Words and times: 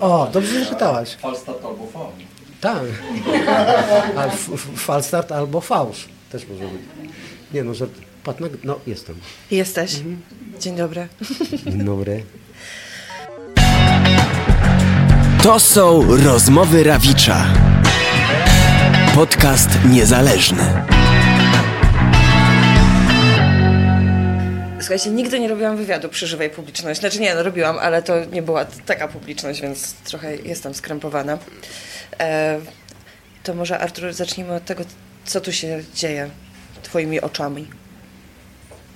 O, 0.00 0.28
dobrze, 0.32 0.64
że 0.64 0.70
pytałaś. 0.70 1.16
Falstart 1.22 1.64
albo 1.64 1.86
faul. 1.92 2.12
Tak. 2.60 2.82
A 4.16 4.24
f- 4.26 4.50
f- 4.54 4.68
falstart 4.76 5.32
albo 5.32 5.60
fałsz 5.60 6.08
też 6.32 6.46
może 6.48 6.64
być. 6.64 6.82
Nie 7.54 7.64
no, 7.64 7.74
że 7.74 7.86
patrz, 8.24 8.40
nag- 8.40 8.58
no 8.64 8.78
jestem. 8.86 9.14
Jesteś. 9.50 9.92
Dzień 10.60 10.76
dobry. 10.76 11.08
Dzień 11.66 11.84
dobry. 11.84 12.24
To 15.42 15.60
są 15.60 16.16
rozmowy 16.24 16.84
Rawicza. 16.84 17.44
Podcast 19.14 19.68
niezależny. 19.90 20.82
Słuchajcie, 24.88 25.10
nigdy 25.10 25.40
nie 25.40 25.48
robiłam 25.48 25.76
wywiadu 25.76 26.08
przy 26.08 26.26
żywej 26.26 26.50
publiczności. 26.50 27.00
Znaczy 27.00 27.20
nie, 27.20 27.34
no 27.34 27.42
robiłam, 27.42 27.78
ale 27.78 28.02
to 28.02 28.24
nie 28.24 28.42
była 28.42 28.64
taka 28.64 29.08
publiczność, 29.08 29.60
więc 29.60 29.94
trochę 29.94 30.36
jestem 30.36 30.74
skrępowana. 30.74 31.38
E, 32.20 32.60
to 33.42 33.54
może 33.54 33.78
Artur, 33.78 34.12
zacznijmy 34.12 34.54
od 34.54 34.64
tego, 34.64 34.84
co 35.24 35.40
tu 35.40 35.52
się 35.52 35.82
dzieje 35.94 36.30
twoimi 36.82 37.20
oczami. 37.20 37.66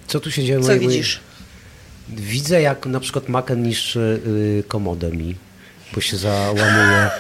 Co 0.07 0.21
tu 0.21 0.31
się 0.31 0.45
dzieje? 0.45 0.61
Co 0.61 0.79
widzisz? 0.79 1.21
Widzę, 2.09 2.63
jak 2.63 2.87
na 2.87 3.01
przykład 3.01 3.29
Maken 3.29 3.63
niszczy 3.63 4.21
y, 4.27 4.65
komodę 4.69 5.11
mi, 5.11 5.37
bo 5.95 6.01
się 6.01 6.17
załamuje. 6.17 7.11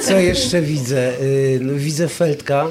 Co 0.06 0.18
jeszcze 0.18 0.62
widzę? 0.62 1.20
Y, 1.20 1.58
no, 1.62 1.74
widzę 1.74 2.08
Feldka, 2.08 2.66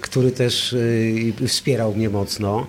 który 0.00 0.32
też 0.32 0.72
y, 0.72 1.32
wspierał 1.46 1.94
mnie 1.94 2.10
mocno. 2.10 2.66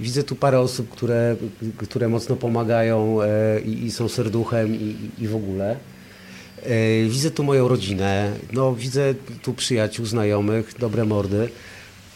Widzę 0.00 0.22
tu 0.22 0.36
parę 0.36 0.60
osób, 0.60 0.90
które, 0.90 1.36
które 1.78 2.08
mocno 2.08 2.36
pomagają 2.36 3.18
y, 3.22 3.26
i, 3.60 3.84
i 3.84 3.90
są 3.90 4.08
serduchem 4.08 4.74
i, 4.74 4.96
i 5.18 5.28
w 5.28 5.36
ogóle. 5.36 5.76
Widzę 7.08 7.30
tu 7.30 7.44
moją 7.44 7.68
rodzinę, 7.68 8.32
no, 8.52 8.74
widzę 8.74 9.14
tu 9.42 9.54
przyjaciół, 9.54 10.06
znajomych, 10.06 10.74
dobre 10.78 11.04
mordy. 11.04 11.48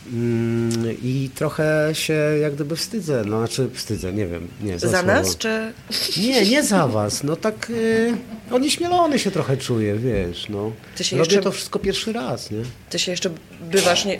Mm, 0.07 0.97
I 1.03 1.31
trochę 1.35 1.91
się 1.93 2.13
jak 2.43 2.55
gdyby 2.55 2.77
wstydzę, 2.77 3.23
no 3.27 3.39
znaczy 3.39 3.71
wstydzę, 3.75 4.13
nie 4.13 4.27
wiem. 4.27 4.49
Nie, 4.63 4.79
Za 4.79 4.89
słowo. 4.89 5.07
nas, 5.07 5.37
czy... 5.37 5.73
Nie, 6.17 6.47
nie 6.47 6.63
za 6.63 6.89
was. 6.89 7.23
No 7.25 7.37
tak 7.37 7.71
y, 7.71 8.15
onieśmielony 8.51 9.19
się 9.19 9.31
trochę 9.31 9.57
czuję, 9.57 9.97
wiesz, 9.97 10.49
no. 10.49 10.73
Ty 10.97 11.05
się 11.05 11.17
Robię 11.17 11.29
jeszcze- 11.29 11.43
to 11.45 11.53
wszystko 11.53 11.79
pierwszy 11.79 12.13
raz, 12.13 12.51
nie? 12.51 12.63
Ty 12.91 12.99
się 12.99 13.11
jeszcze 13.11 13.31
bywasz... 13.61 14.05
Nie... 14.05 14.19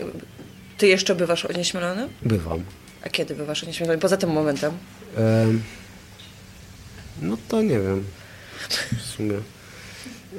Ty 0.77 0.87
jeszcze 0.87 1.15
bywasz 1.15 1.45
onieśmielony? 1.45 2.09
Bywam. 2.21 2.63
A 3.05 3.09
kiedy 3.09 3.35
bywasz 3.35 3.63
onieśmielony? 3.63 3.99
Poza 3.99 4.17
tym 4.17 4.29
momentem. 4.29 4.71
Em, 5.17 5.61
no 7.21 7.37
to 7.47 7.61
nie 7.61 7.79
wiem. 7.79 8.03
W 8.97 9.01
sumie. 9.15 9.33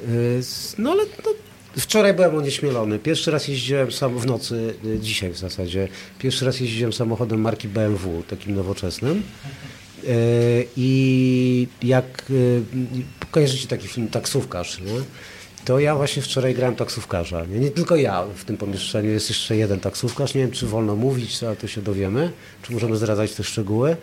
Y, 0.09 0.41
No 0.77 0.91
ale 0.91 1.03
no, 1.25 1.31
wczoraj 1.77 2.13
byłem 2.13 2.35
onieśmielony. 2.35 2.99
Pierwszy 2.99 3.31
raz 3.31 3.47
jeździłem 3.47 3.91
sam 3.91 4.19
w 4.19 4.25
nocy, 4.25 4.73
y, 4.85 4.99
dzisiaj 4.99 5.31
w 5.31 5.37
zasadzie. 5.37 5.87
Pierwszy 6.19 6.45
raz 6.45 6.59
jeździłem 6.59 6.93
samochodem 6.93 7.41
marki 7.41 7.67
BMW, 7.67 8.23
takim 8.29 8.55
nowoczesnym. 8.55 9.23
Y, 10.03 10.67
I 10.77 11.67
jak 11.83 12.25
y, 12.29 12.61
kojarzycie 13.31 13.67
taki 13.67 13.87
film 13.87 14.07
Taksówkarz, 14.07 14.79
nie? 14.79 14.93
to 15.65 15.79
ja 15.79 15.95
właśnie 15.95 16.21
wczoraj 16.21 16.55
grałem 16.55 16.75
taksówkarza. 16.75 17.45
Nie? 17.45 17.59
nie 17.59 17.71
tylko 17.71 17.95
ja 17.95 18.23
w 18.35 18.45
tym 18.45 18.57
pomieszczeniu, 18.57 19.09
jest 19.09 19.29
jeszcze 19.29 19.57
jeden 19.57 19.79
taksówkarz. 19.79 20.33
Nie 20.33 20.41
wiem, 20.41 20.51
czy 20.51 20.67
wolno 20.67 20.95
mówić, 20.95 21.43
ale 21.43 21.55
to 21.55 21.67
się 21.67 21.81
dowiemy. 21.81 22.31
Czy 22.61 22.73
możemy 22.73 22.95
zdradzać 22.97 23.31
te 23.31 23.43
szczegóły. 23.43 23.95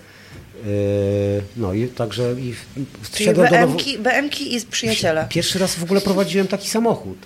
No 1.56 1.72
i 1.74 1.88
także 1.88 2.34
i 2.38 2.54
wsiadłem 3.02 3.50
do 3.50 3.56
nowo- 3.56 3.66
BM-ki, 3.66 3.98
BM-ki 3.98 4.56
i 4.56 4.60
przyjaciele. 4.60 5.26
Pierwszy 5.28 5.58
raz 5.58 5.74
w 5.74 5.82
ogóle 5.82 6.00
prowadziłem 6.00 6.46
taki 6.46 6.68
samochód. 6.68 7.18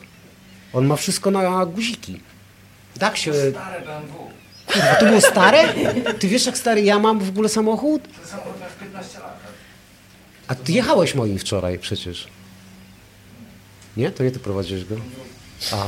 On 0.74 0.86
ma 0.86 0.96
wszystko 0.96 1.30
na 1.30 1.66
guziki. 1.66 2.20
Tak 2.98 3.16
się... 3.16 3.32
Stare 3.34 3.80
BMW. 3.80 4.14
Kurwa, 4.66 4.94
to 4.94 5.06
było 5.06 5.20
stare? 5.20 5.74
Ty 6.18 6.28
wiesz 6.28 6.46
jak 6.46 6.58
stary 6.58 6.82
ja 6.82 6.98
mam 6.98 7.18
w 7.20 7.28
ogóle 7.28 7.48
samochód? 7.48 8.02
Ten 8.02 8.26
samochód 8.28 8.60
ma 8.60 8.66
już 8.66 8.74
15 8.74 9.18
lat. 9.18 9.38
A 10.48 10.54
ty 10.54 10.72
jechałeś 10.72 11.14
moim 11.14 11.38
wczoraj 11.38 11.78
przecież. 11.78 12.26
Nie? 13.96 14.10
To 14.10 14.22
nie 14.24 14.30
ty 14.30 14.38
prowadziłeś 14.38 14.84
go? 14.84 14.96
A. 15.72 15.86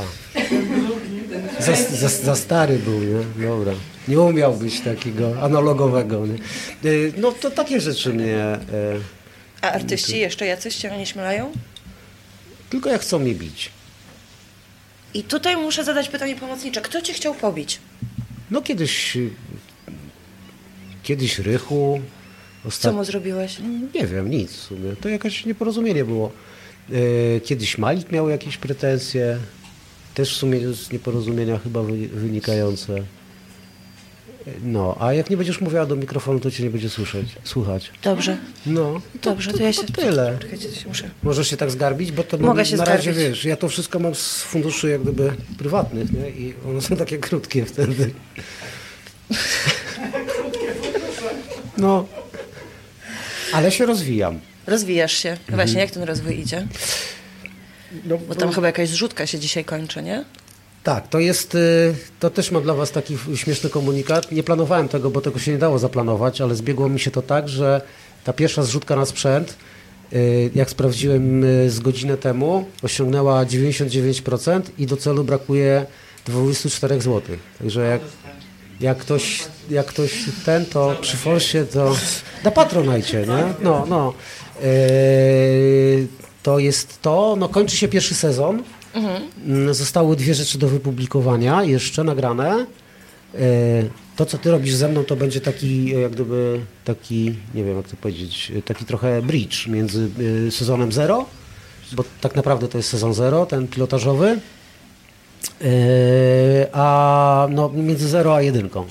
Za, 1.63 1.73
za, 1.97 2.09
za 2.09 2.37
stary 2.37 2.79
był, 2.79 3.01
nie? 3.01 3.47
Dobra. 3.47 3.73
Nie 4.09 4.21
umiał 4.21 4.55
być 4.55 4.81
takiego 4.81 5.43
analogowego, 5.43 6.27
nie? 6.27 6.39
Y, 6.91 7.13
No 7.17 7.33
to 7.33 7.51
takie 7.51 7.81
rzeczy 7.81 8.13
mnie... 8.15 8.35
e, 8.37 8.59
A 9.63 9.71
artyści 9.71 10.19
jeszcze 10.19 10.47
jacyś 10.47 10.77
cię 10.77 10.95
onieśmielają? 10.95 11.53
Tylko 12.71 12.91
jak 12.91 13.01
chcą 13.01 13.19
mnie 13.19 13.35
bić. 13.35 13.71
I 15.17 15.23
tutaj 15.23 15.57
muszę 15.57 15.85
zadać 15.85 16.09
pytanie 16.09 16.37
pomocnicze. 16.37 16.81
Kto 16.81 17.03
cię 17.03 17.13
chciał 17.13 17.35
pobić? 17.35 17.79
No 18.51 18.63
kiedyś... 18.63 19.19
Kiedyś 21.03 21.39
Rychu. 21.39 22.01
Co 22.63 22.69
Ostat... 22.69 22.95
mu 22.95 23.05
zrobiłeś? 23.05 23.57
Nie 23.95 24.07
wiem, 24.07 24.31
nic 24.31 24.53
w 24.53 24.61
sumie. 24.63 24.97
To 25.01 25.09
jakaś 25.09 25.45
nieporozumienie 25.47 26.05
było. 26.05 26.33
E, 27.37 27.41
Kiedyś 27.41 27.79
Malik 27.79 28.13
miał 28.13 28.29
jakieś 28.29 28.57
pretensje, 28.57 29.39
też 30.15 30.35
w 30.35 30.37
sumie 30.37 30.73
z 30.73 30.93
nieporozumienia 30.93 31.59
chyba 31.59 31.83
wy- 31.83 32.09
wynikające. 32.09 32.95
No, 34.63 34.97
a 35.01 35.13
jak 35.13 35.31
nie 35.31 35.37
będziesz 35.37 35.61
mówiła 35.61 35.87
do 35.87 35.97
mikrofonu, 35.97 36.41
to 36.41 36.51
cię 36.51 36.63
nie 36.63 36.71
będzie 36.71 36.91
słyszeć, 36.91 37.27
słuchać. 37.45 37.91
Dobrze. 38.03 38.37
No, 38.67 39.01
to, 39.21 39.31
Dobrze, 39.31 39.53
to 39.53 39.63
ja 39.63 39.73
się... 39.73 39.85
tyle. 39.85 40.39
Czekajcie, 40.41 40.69
to 40.69 40.75
się 40.75 40.89
muszę... 40.89 41.11
Możesz 41.23 41.49
się 41.51 41.57
tak 41.57 41.71
zgarbić, 41.71 42.13
bo 42.13 42.23
to 42.23 42.39
Mogę 42.39 42.65
się 42.67 42.77
na 42.77 42.85
razie 42.85 43.03
zgarbić. 43.13 43.25
wiesz, 43.25 43.45
ja 43.45 43.57
to 43.57 43.69
wszystko 43.69 43.99
mam 43.99 44.15
z 44.15 44.43
funduszy 44.43 44.89
jak 44.89 45.03
gdyby 45.03 45.33
prywatnych, 45.59 46.13
nie? 46.13 46.31
I 46.31 46.55
one 46.69 46.81
są 46.83 46.97
takie 46.97 47.19
krótkie 47.19 47.65
wtedy. 47.65 48.11
No, 51.79 52.07
ale 53.53 53.71
się 53.73 53.87
rozwijam. 53.87 54.41
Rozwijasz 54.67 55.13
się. 55.13 55.31
Mhm. 55.31 55.55
Właśnie, 55.55 55.81
jak 55.81 55.91
ten 55.91 56.03
rozwój 56.03 56.41
idzie? 56.41 56.67
No, 58.05 58.19
Bo 58.19 58.35
tam 58.35 58.53
chyba 58.53 58.67
jakaś 58.67 58.89
zrzutka 58.89 59.27
się 59.27 59.39
dzisiaj 59.39 59.65
kończy, 59.65 60.03
nie? 60.03 60.25
Tak, 60.87 61.09
to 61.09 61.19
jest, 61.19 61.55
y, 61.55 61.95
to 62.21 62.31
też 62.31 62.51
mam 62.51 62.63
dla 62.63 62.75
Was 62.75 62.91
taki 62.91 63.17
śmieszny 63.35 63.71
komunikat. 63.71 64.33
Nie 64.33 64.43
planowałem 64.43 64.89
tego, 64.89 65.11
bo 65.11 65.21
tego 65.21 65.39
się 65.39 65.53
nie 65.53 65.59
dało 65.59 65.79
zaplanować, 65.79 66.41
ale 66.41 66.55
zbiegło 66.55 66.89
mi 66.89 67.01
się 67.01 67.11
to 67.11 67.23
tak, 67.23 67.49
że 67.49 67.81
ta 68.25 68.33
pierwsza 68.33 68.63
zrzutka 68.63 68.97
na 68.97 69.07
sprzęt, 69.07 69.57
y, 70.13 70.51
jak 70.55 70.71
sprawdziłem 70.71 71.45
y, 71.45 71.71
z 71.71 71.81
godzinę 71.81 72.17
temu, 72.17 72.67
osiągnęła 72.83 73.45
99% 73.45 74.63
i 74.79 74.87
do 74.87 74.97
celu 74.97 75.25
brakuje 75.25 75.87
24 76.27 77.01
zł. 77.01 77.37
Także 77.59 77.81
jak, 77.81 78.01
jak, 78.81 78.99
ktoś, 78.99 79.45
jak 79.71 79.87
ktoś 79.87 80.25
ten, 80.45 80.67
to 80.67 80.97
przy 81.01 81.17
Forsie, 81.17 81.65
to 81.65 81.97
na 82.45 82.51
Patronajcie, 82.51 83.21
nie? 83.21 83.65
No, 83.65 83.87
no. 83.89 84.15
To 86.43 86.59
jest 86.59 87.03
to, 87.03 87.37
no 87.39 87.49
kończy 87.49 87.77
się 87.77 87.89
pierwszy 87.89 88.15
sezon. 88.15 88.63
Mm, 88.97 89.75
Zostały 89.75 90.17
dwie 90.17 90.35
rzeczy 90.35 90.59
do 90.59 90.69
wypublikowania, 90.69 91.63
jeszcze 91.65 92.05
nagrane. 92.05 92.67
E, 93.35 93.39
To, 94.17 94.27
co 94.27 94.39
ty 94.39 94.51
robisz 94.51 94.75
ze 94.75 94.89
mną, 94.89 95.05
to 95.05 95.17
będzie 95.17 95.41
taki, 95.41 95.95
e, 95.95 96.01
jak 96.01 96.13
gdyby, 96.13 96.61
taki, 96.85 97.35
nie 97.55 97.65
wiem 97.65 97.77
jak 97.77 97.89
to 97.89 97.97
powiedzieć, 97.97 98.53
e, 98.59 98.63
taki 98.63 98.85
trochę 98.85 99.23
bridge 99.23 99.67
między 99.67 100.11
sezonem 100.51 100.93
zero, 100.93 101.27
bo 101.93 102.05
tak 102.21 102.37
naprawdę 102.37 102.69
to 102.69 102.79
jest 102.79 102.91
sezon 102.91 103.15
zero, 103.15 103.47
ten 103.47 103.69
pilotażowy, 103.69 104.39
a 106.73 107.49
no, 107.51 107.69
między 107.69 108.09
zero 108.09 108.35
a 108.35 108.43
jedynką. 108.43 108.87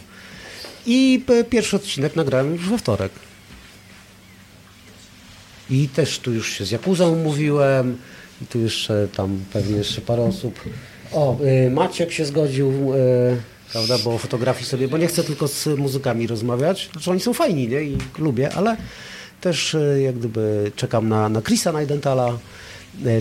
I 0.86 1.26
pierwszy 1.50 1.76
odcinek 1.76 2.16
nagrałem 2.16 2.54
już 2.54 2.70
we 2.70 2.78
wtorek. 2.78 3.12
I 5.70 5.90
też 5.90 6.20
tu 6.20 6.34
już 6.34 6.54
się 6.58 6.66
z 6.66 6.72
Jakuzą 6.72 7.16
mówiłem, 7.16 7.98
i 8.42 8.46
tu 8.46 8.60
jeszcze 8.60 9.08
tam 9.16 9.40
pewnie 9.54 9.78
jeszcze 9.78 10.02
parę 10.02 10.24
osób. 10.24 10.60
O, 11.14 11.38
y, 11.68 11.72
Maciek 11.72 12.12
się 12.12 12.26
zgodził, 12.26 12.94
y, 12.94 13.38
prawda, 13.72 13.98
bo 14.04 14.18
fotografii 14.18 14.66
sobie, 14.66 14.88
bo 14.88 14.98
nie 14.98 15.08
chcę 15.08 15.24
tylko 15.24 15.48
z 15.48 15.68
muzykami 15.68 16.28
rozmawiać. 16.28 16.90
Znaczy 16.92 17.12
oni 17.12 17.20
są 17.20 17.34
fajni, 17.34 17.68
nie, 17.68 17.84
i 17.84 17.98
lubię, 18.18 18.54
ale 18.54 18.78
też 19.42 19.74
y, 19.74 20.02
jak 20.06 20.16
gdyby 20.16 20.72
czekam 20.76 21.10
na, 21.10 21.30
na 21.30 21.42
Chrisa 21.42 21.72
Najdentala, 21.72 22.38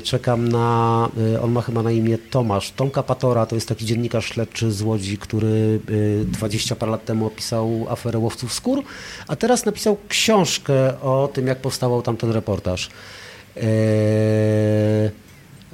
czekam 0.03 0.49
na, 0.49 1.09
on 1.43 1.53
ma 1.53 1.63
chyba 1.63 1.83
na 1.83 1.91
imię 1.91 2.19
Tomasz, 2.31 2.71
Tomka 2.71 3.03
Patora, 3.03 3.47
to 3.47 3.55
jest 3.55 3.69
taki 3.69 3.87
dziennikarz 3.87 4.27
śledczy 4.27 4.73
z 4.73 4.83
Łodzi, 4.83 5.19
który 5.19 5.81
y, 5.91 6.25
20 6.25 6.77
parę 6.77 6.93
lat 6.93 7.05
temu 7.05 7.27
opisał 7.27 7.87
aferę 7.89 8.19
łowców 8.19 8.53
skór, 8.53 8.83
a 9.29 9.37
teraz 9.37 9.65
napisał 9.65 9.97
książkę 10.09 11.01
o 11.01 11.29
tym, 11.33 11.47
jak 11.47 11.59
powstawał 11.59 12.03
tamten 12.03 12.31
reportaż. 12.31 12.91
Eee, 13.57 13.63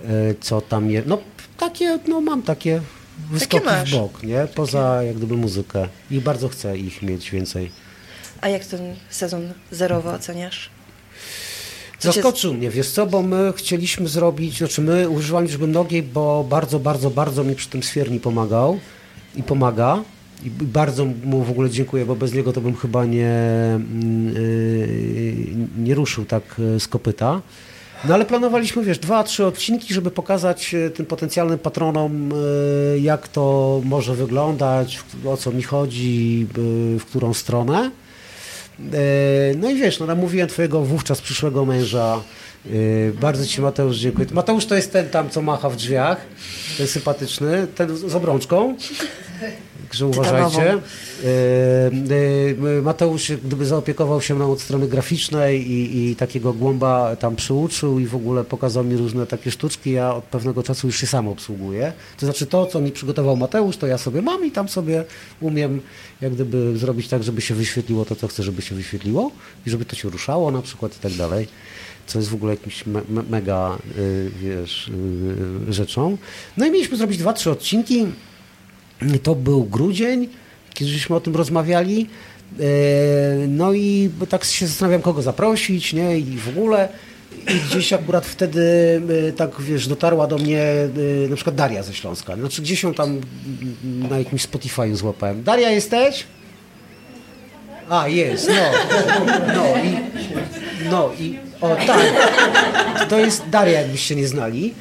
e, 0.04 0.34
co 0.40 0.60
tam 0.60 0.90
jest. 0.90 1.06
No 1.08 1.18
takie, 1.56 1.98
no 2.08 2.20
mam 2.20 2.42
takie 2.42 2.80
wyskoki 3.30 3.64
masz. 3.64 3.90
w 3.90 3.96
bok, 3.98 4.22
nie? 4.22 4.46
Poza 4.54 5.02
jak 5.02 5.16
gdyby 5.16 5.36
muzykę. 5.36 5.88
I 6.10 6.20
bardzo 6.20 6.48
chcę 6.48 6.78
ich 6.78 7.02
mieć 7.02 7.30
więcej. 7.30 7.70
A 8.40 8.48
jak 8.48 8.64
ten 8.64 8.80
sezon 9.10 9.52
zerowy 9.70 10.10
oceniasz? 10.10 10.70
Co 11.98 12.08
cię- 12.08 12.14
Zaskoczył 12.22 12.54
mnie, 12.54 12.70
wiesz 12.70 12.90
co, 12.90 13.06
bo 13.06 13.22
my 13.22 13.52
chcieliśmy 13.56 14.08
zrobić, 14.08 14.58
znaczy 14.58 14.80
my 14.82 15.08
używali 15.08 15.46
liczby 15.46 15.66
mnogiej, 15.66 16.02
bo 16.02 16.44
bardzo, 16.48 16.78
bardzo, 16.78 17.10
bardzo 17.10 17.44
mi 17.44 17.54
przy 17.54 17.68
tym 17.68 17.82
Swierni 17.82 18.20
pomagał 18.20 18.78
i 19.36 19.42
pomaga. 19.42 20.02
I 20.44 20.50
bardzo 20.50 21.04
mu 21.04 21.42
w 21.44 21.50
ogóle 21.50 21.70
dziękuję, 21.70 22.04
bo 22.06 22.16
bez 22.16 22.32
niego 22.34 22.52
to 22.52 22.60
bym 22.60 22.76
chyba 22.76 23.04
nie, 23.04 23.28
mm, 23.74 24.34
yy, 24.34 25.46
nie 25.78 25.94
ruszył 25.94 26.24
tak 26.24 26.42
yy, 26.58 26.80
z 26.80 26.88
kopyta. 26.88 27.42
No 28.04 28.14
ale 28.14 28.24
planowaliśmy, 28.24 28.84
wiesz, 28.84 28.98
dwa, 28.98 29.24
trzy 29.24 29.46
odcinki, 29.46 29.94
żeby 29.94 30.10
pokazać 30.10 30.72
yy, 30.72 30.90
tym 30.90 31.06
potencjalnym 31.06 31.58
patronom, 31.58 32.30
yy, 32.94 33.00
jak 33.00 33.28
to 33.28 33.80
może 33.84 34.14
wyglądać, 34.14 34.98
o 35.26 35.36
co 35.36 35.52
mi 35.52 35.62
chodzi, 35.62 36.40
yy, 36.40 36.98
w 36.98 37.04
którą 37.04 37.34
stronę. 37.34 37.90
E, 38.80 39.54
No 39.56 39.70
i 39.70 39.74
wiesz, 39.74 40.00
no 40.00 40.06
namówiłem 40.06 40.48
twojego 40.48 40.80
wówczas 40.82 41.20
przyszłego 41.20 41.64
męża. 41.64 42.20
E, 42.66 42.70
Bardzo 43.20 43.46
ci 43.46 43.60
Mateusz 43.60 43.96
dziękuję. 43.96 44.26
Mateusz 44.32 44.66
to 44.66 44.74
jest 44.74 44.92
ten 44.92 45.08
tam, 45.08 45.30
co 45.30 45.42
macha 45.42 45.70
w 45.70 45.76
drzwiach. 45.76 46.20
Ten 46.78 46.86
sympatyczny, 46.86 47.66
ten 47.74 47.96
z 47.96 48.14
obrączką. 48.14 48.76
Także 49.90 50.06
uważajcie. 50.06 50.72
E, 50.72 50.78
e, 52.78 52.82
Mateusz 52.82 53.32
gdyby 53.44 53.66
zaopiekował 53.66 54.20
się 54.20 54.34
mną 54.34 54.52
od 54.52 54.60
strony 54.60 54.88
graficznej 54.88 55.70
i, 55.70 56.10
i 56.10 56.16
takiego 56.16 56.52
głąba 56.52 57.16
tam 57.16 57.36
przyuczył 57.36 57.98
i 57.98 58.06
w 58.06 58.14
ogóle 58.14 58.44
pokazał 58.44 58.84
mi 58.84 58.96
różne 58.96 59.26
takie 59.26 59.50
sztuczki. 59.50 59.90
Ja 59.90 60.14
od 60.14 60.24
pewnego 60.24 60.62
czasu 60.62 60.86
już 60.86 60.96
się 60.96 61.06
sam 61.06 61.28
obsługuję. 61.28 61.92
To 62.18 62.26
znaczy 62.26 62.46
to, 62.46 62.66
co 62.66 62.80
mi 62.80 62.92
przygotował 62.92 63.36
Mateusz, 63.36 63.76
to 63.76 63.86
ja 63.86 63.98
sobie 63.98 64.22
mam 64.22 64.46
i 64.46 64.50
tam 64.50 64.68
sobie 64.68 65.04
umiem 65.40 65.80
jak 66.20 66.34
gdyby 66.34 66.78
zrobić 66.78 67.08
tak, 67.08 67.22
żeby 67.22 67.40
się 67.40 67.54
wyświetliło 67.54 68.04
to, 68.04 68.16
co 68.16 68.28
chcę, 68.28 68.42
żeby 68.42 68.62
się 68.62 68.74
wyświetliło 68.74 69.30
i 69.66 69.70
żeby 69.70 69.84
to 69.84 69.96
się 69.96 70.10
ruszało 70.10 70.50
na 70.50 70.62
przykład 70.62 70.96
i 70.96 71.00
tak 71.00 71.12
dalej. 71.12 71.48
Co 72.06 72.18
jest 72.18 72.30
w 72.30 72.34
ogóle 72.34 72.52
jakimś 72.52 72.86
me, 72.86 73.02
mega, 73.30 73.78
y, 73.98 74.30
wiesz, 74.40 74.88
y, 75.68 75.72
rzeczą. 75.72 76.16
No 76.56 76.66
i 76.66 76.70
mieliśmy 76.70 76.96
zrobić 76.96 77.18
dwa, 77.18 77.32
trzy 77.32 77.50
odcinki. 77.50 78.06
To 79.22 79.34
był 79.34 79.64
grudzień, 79.64 80.28
kiedy 80.74 80.90
żeśmy 80.90 81.16
o 81.16 81.20
tym 81.20 81.36
rozmawiali. 81.36 82.06
E, 82.60 82.64
No 83.48 83.72
i 83.72 84.10
tak 84.28 84.44
się 84.44 84.66
zastanawiam, 84.66 85.02
kogo 85.02 85.22
zaprosić, 85.22 85.92
nie? 85.92 86.18
I 86.18 86.36
w 86.38 86.48
ogóle. 86.48 86.88
I 87.48 87.54
gdzieś 87.70 87.92
akurat 87.92 88.26
wtedy 88.26 88.60
e, 89.28 89.32
tak, 89.32 89.60
wiesz, 89.60 89.88
dotarła 89.88 90.26
do 90.26 90.38
mnie 90.38 90.62
e, 90.62 91.28
na 91.28 91.36
przykład 91.36 91.56
Daria 91.56 91.82
ze 91.82 91.94
Śląska. 91.94 92.36
Znaczy 92.36 92.62
gdzieś 92.62 92.82
ją 92.82 92.94
tam 92.94 93.20
na 93.84 94.18
jakimś 94.18 94.46
Spotify'u 94.46 94.94
złapałem. 94.94 95.42
Daria, 95.42 95.70
jesteś? 95.70 96.24
A, 97.88 98.08
jest, 98.08 98.48
no. 98.48 98.70
No 99.54 99.64
i, 99.84 99.96
no 100.90 101.10
i, 101.20 101.38
o 101.60 101.76
tak. 101.86 102.00
To 103.08 103.18
jest 103.18 103.48
Daria, 103.48 103.80
jakbyście 103.80 104.16
nie 104.16 104.28
znali 104.28 104.74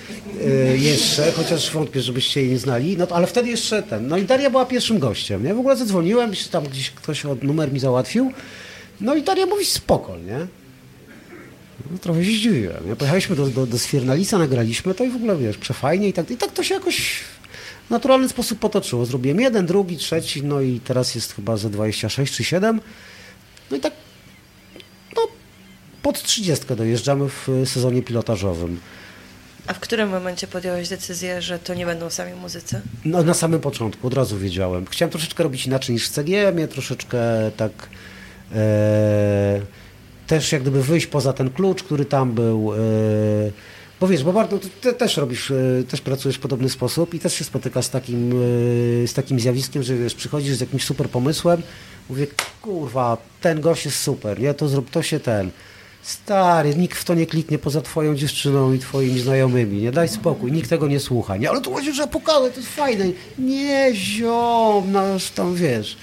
jeszcze, 0.77 1.31
chociaż 1.31 1.71
wątpię, 1.71 2.01
żebyście 2.01 2.41
jej 2.41 2.49
nie 2.49 2.59
znali. 2.59 2.97
No 2.97 3.07
ale 3.11 3.27
wtedy 3.27 3.49
jeszcze 3.49 3.83
ten. 3.83 4.07
No 4.07 4.17
i 4.17 4.23
Daria 4.23 4.49
była 4.49 4.65
pierwszym 4.65 4.99
gościem, 4.99 5.43
nie? 5.43 5.53
W 5.53 5.59
ogóle 5.59 5.75
zadzwoniłem, 5.75 6.35
się 6.35 6.49
tam 6.49 6.63
gdzieś 6.63 6.91
ktoś 6.91 7.25
od 7.25 7.43
numer 7.43 7.73
mi 7.73 7.79
załatwił. 7.79 8.31
No 9.01 9.15
i 9.15 9.23
Daria 9.23 9.45
mówi 9.45 9.65
spoko, 9.65 10.17
nie? 10.17 10.47
No, 11.91 11.97
trochę 11.97 12.25
się 12.25 12.31
zdziwiłem. 12.31 12.87
Nie? 12.87 12.95
Pojechaliśmy 12.95 13.35
do, 13.35 13.47
do, 13.47 13.65
do 13.65 13.79
Swiernalica, 13.79 14.37
nagraliśmy 14.37 14.93
to 14.93 15.03
i 15.03 15.09
w 15.09 15.15
ogóle, 15.15 15.37
wiesz, 15.37 15.57
przefajnie 15.57 16.07
i 16.09 16.13
tak, 16.13 16.31
i 16.31 16.37
tak 16.37 16.51
to 16.51 16.63
się 16.63 16.73
jakoś 16.73 17.23
w 17.87 17.89
naturalny 17.89 18.29
sposób 18.29 18.59
potoczyło. 18.59 19.05
Zrobiłem 19.05 19.39
jeden, 19.39 19.65
drugi, 19.65 19.97
trzeci, 19.97 20.43
no 20.43 20.61
i 20.61 20.79
teraz 20.79 21.15
jest 21.15 21.33
chyba 21.33 21.57
ze 21.57 21.69
26 21.69 22.33
czy 22.33 22.43
7. 22.43 22.81
No 23.71 23.77
i 23.77 23.79
tak, 23.79 23.93
no, 25.15 25.21
pod 26.01 26.23
30 26.23 26.65
dojeżdżamy 26.75 27.29
w 27.29 27.49
y, 27.49 27.65
sezonie 27.65 28.01
pilotażowym. 28.01 28.79
A 29.69 29.73
w 29.73 29.79
którym 29.79 30.09
momencie 30.09 30.47
podjąłeś 30.47 30.89
decyzję, 30.89 31.41
że 31.41 31.59
to 31.59 31.73
nie 31.73 31.85
będą 31.85 32.09
sami 32.09 32.33
muzycy? 32.33 32.81
No, 33.05 33.23
na 33.23 33.33
samym 33.33 33.59
początku, 33.59 34.07
od 34.07 34.13
razu 34.13 34.37
wiedziałem. 34.37 34.85
Chciałem 34.85 35.11
troszeczkę 35.11 35.43
robić 35.43 35.65
inaczej 35.65 35.93
niż 35.93 36.09
w 36.09 36.11
CGM, 36.11 36.67
troszeczkę 36.69 37.19
tak 37.57 37.71
e, 38.55 39.61
też 40.27 40.51
jak 40.51 40.61
gdyby 40.61 40.83
wyjść 40.83 41.07
poza 41.07 41.33
ten 41.33 41.49
klucz, 41.49 41.83
który 41.83 42.05
tam 42.05 42.33
był. 42.33 42.73
E, 42.73 42.77
bo 43.99 44.07
wiesz, 44.07 44.23
bo 44.23 44.33
bardzo, 44.33 44.59
ty 44.81 44.93
też 44.93 45.17
robisz, 45.17 45.51
e, 45.51 45.83
też 45.89 46.01
pracujesz 46.01 46.37
w 46.37 46.39
podobny 46.39 46.69
sposób 46.69 47.13
i 47.13 47.19
też 47.19 47.33
się 47.33 47.43
spotyka 47.43 47.81
z 47.81 47.89
takim, 47.89 48.31
e, 49.03 49.07
z 49.07 49.13
takim 49.13 49.39
zjawiskiem, 49.39 49.83
że 49.83 49.95
wiesz, 49.95 50.15
przychodzisz 50.15 50.55
z 50.55 50.61
jakimś 50.61 50.83
super 50.83 51.09
pomysłem, 51.09 51.61
mówię, 52.09 52.27
kurwa, 52.61 53.17
ten 53.41 53.61
gość 53.61 53.85
jest 53.85 53.99
super, 53.99 54.39
nie, 54.39 54.53
to 54.53 54.67
zrób, 54.67 54.89
to 54.89 55.03
się 55.03 55.19
ten. 55.19 55.51
Stary, 56.01 56.75
nikt 56.75 56.97
w 56.97 57.05
to 57.05 57.13
nie 57.13 57.25
kliknie 57.25 57.59
poza 57.59 57.81
twoją 57.81 58.15
dziewczyną 58.15 58.73
i 58.73 58.79
twoimi 58.79 59.19
znajomymi, 59.19 59.81
nie 59.81 59.91
daj 59.91 60.09
spokój, 60.09 60.51
nikt 60.51 60.69
tego 60.69 60.87
nie 60.87 60.99
słucha, 60.99 61.37
nie, 61.37 61.49
ale 61.49 61.61
tu 61.61 61.73
chodzi, 61.73 61.93
że 61.93 62.07
pokażę, 62.07 62.51
to 62.51 62.59
jest 62.59 62.75
fajne, 62.75 63.05
nie, 63.39 63.89
ziom, 63.93 64.91
no 64.91 65.07
już 65.13 65.29
tam 65.29 65.55
wiesz. 65.55 65.97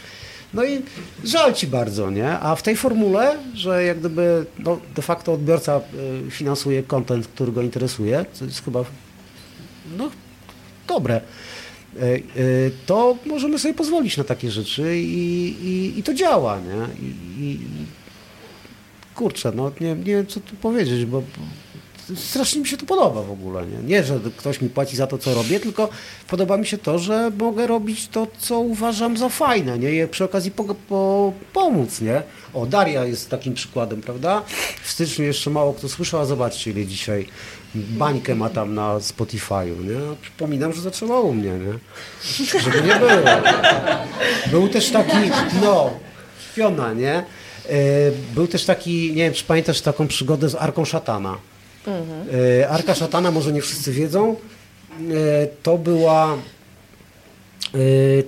No 0.54 0.64
i 0.64 0.82
żal 1.25 1.54
ci 1.54 1.66
bardzo, 1.66 2.10
nie? 2.10 2.31
A 2.31 2.56
w 2.56 2.62
tej 2.62 2.76
formule, 2.76 3.38
że 3.54 3.84
jak 3.84 3.98
gdyby 3.98 4.46
no, 4.58 4.78
de 4.96 5.02
facto 5.02 5.32
odbiorca 5.32 5.81
y, 6.26 6.31
finansuje 6.31 6.82
content, 6.82 7.28
który 7.28 7.52
go 7.52 7.62
interesuje, 7.62 8.25
co 8.32 8.44
jest 8.44 8.64
chyba 8.64 8.84
no, 9.99 10.10
dobre, 10.88 11.20
y, 11.96 12.22
y, 12.37 12.70
to 12.87 13.16
możemy 13.26 13.58
sobie 13.58 13.75
pozwolić 13.75 14.16
na 14.16 14.25
takie 14.25 14.50
rzeczy 14.50 14.99
i, 14.99 15.56
i, 15.62 15.99
i 15.99 16.02
to 16.02 16.14
działa, 16.14 16.60
nie? 16.60 17.06
I, 17.40 17.58
kurczę, 19.16 19.52
no 19.54 19.72
nie, 19.80 19.94
nie 19.94 20.04
wiem 20.04 20.26
co 20.26 20.40
tu 20.40 20.56
powiedzieć, 20.56 21.04
bo 21.04 21.22
strasznie 22.16 22.60
mi 22.60 22.68
się 22.68 22.76
to 22.76 22.86
podoba 22.86 23.22
w 23.22 23.30
ogóle. 23.30 23.66
Nie? 23.66 23.78
nie, 23.78 24.04
że 24.04 24.20
ktoś 24.36 24.60
mi 24.60 24.68
płaci 24.68 24.96
za 24.96 25.06
to, 25.06 25.18
co 25.18 25.34
robię, 25.34 25.60
tylko 25.60 25.88
podoba 26.28 26.56
mi 26.56 26.66
się 26.66 26.78
to, 26.78 26.98
że 26.98 27.30
mogę 27.38 27.66
robić 27.66 28.08
to, 28.08 28.26
co 28.38 28.60
uważam 28.60 29.16
za 29.16 29.28
fajne, 29.28 29.78
nie? 29.78 30.04
I 30.04 30.08
przy 30.08 30.24
okazji 30.24 30.50
po, 30.50 30.64
po, 30.88 31.32
pomóc, 31.52 32.00
nie? 32.00 32.22
O, 32.54 32.66
Daria 32.66 33.04
jest 33.04 33.30
takim 33.30 33.54
przykładem, 33.54 34.02
prawda? 34.02 34.42
W 34.82 34.90
styczniu 34.90 35.24
jeszcze 35.24 35.50
mało 35.50 35.74
kto 35.74 35.88
słyszał, 35.88 36.20
a 36.20 36.24
zobaczcie, 36.24 36.70
ile 36.70 36.86
dzisiaj 36.86 37.26
bańkę 37.74 38.34
ma 38.34 38.50
tam 38.50 38.74
na 38.74 38.98
Spotify'u, 38.98 39.84
nie? 39.84 40.16
Przypominam, 40.22 40.72
że 40.72 40.80
zaczęła 40.80 41.20
u 41.20 41.32
mnie, 41.32 41.50
nie? 41.50 41.78
Żeby 42.60 42.82
nie 42.82 42.96
było. 42.96 43.10
Był 44.50 44.68
też 44.68 44.90
taki, 44.90 45.16
no, 45.62 45.90
piona, 46.56 46.92
nie? 46.92 47.25
E, 47.70 48.35
Był 48.35 48.46
też 48.46 48.64
taki, 48.64 49.08
nie 49.08 49.25
wiem, 49.25 49.32
czy 49.32 49.44
pamiętasz 49.44 49.80
taką 49.80 50.08
przygodę 50.08 50.49
z 50.49 50.54
Arką 50.54 50.85
Szatana. 50.85 51.38
E, 52.61 52.68
Arka 52.68 52.94
Szatana, 52.94 53.30
może 53.30 53.52
nie 53.52 53.62
wszyscy 53.62 53.92
wiedzą, 53.92 54.37
e, 55.00 55.46
to 55.62 55.78
była 55.78 56.37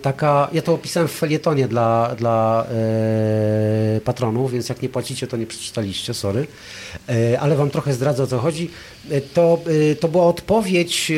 taka, 0.02 0.48
ja 0.52 0.62
to 0.62 0.74
opisałem 0.74 1.08
w 1.08 1.12
felietonie 1.12 1.68
dla, 1.68 2.14
dla 2.18 2.66
patronów, 4.04 4.52
więc 4.52 4.68
jak 4.68 4.82
nie 4.82 4.88
płacicie, 4.88 5.26
to 5.26 5.36
nie 5.36 5.46
przeczytaliście, 5.46 6.14
sorry, 6.14 6.46
ale 7.40 7.56
wam 7.56 7.70
trochę 7.70 7.92
zdradzę 7.92 8.22
o 8.22 8.26
co 8.26 8.38
chodzi. 8.38 8.70
To, 9.34 9.58
to 10.00 10.08
była 10.08 10.24
odpowiedź 10.26 11.12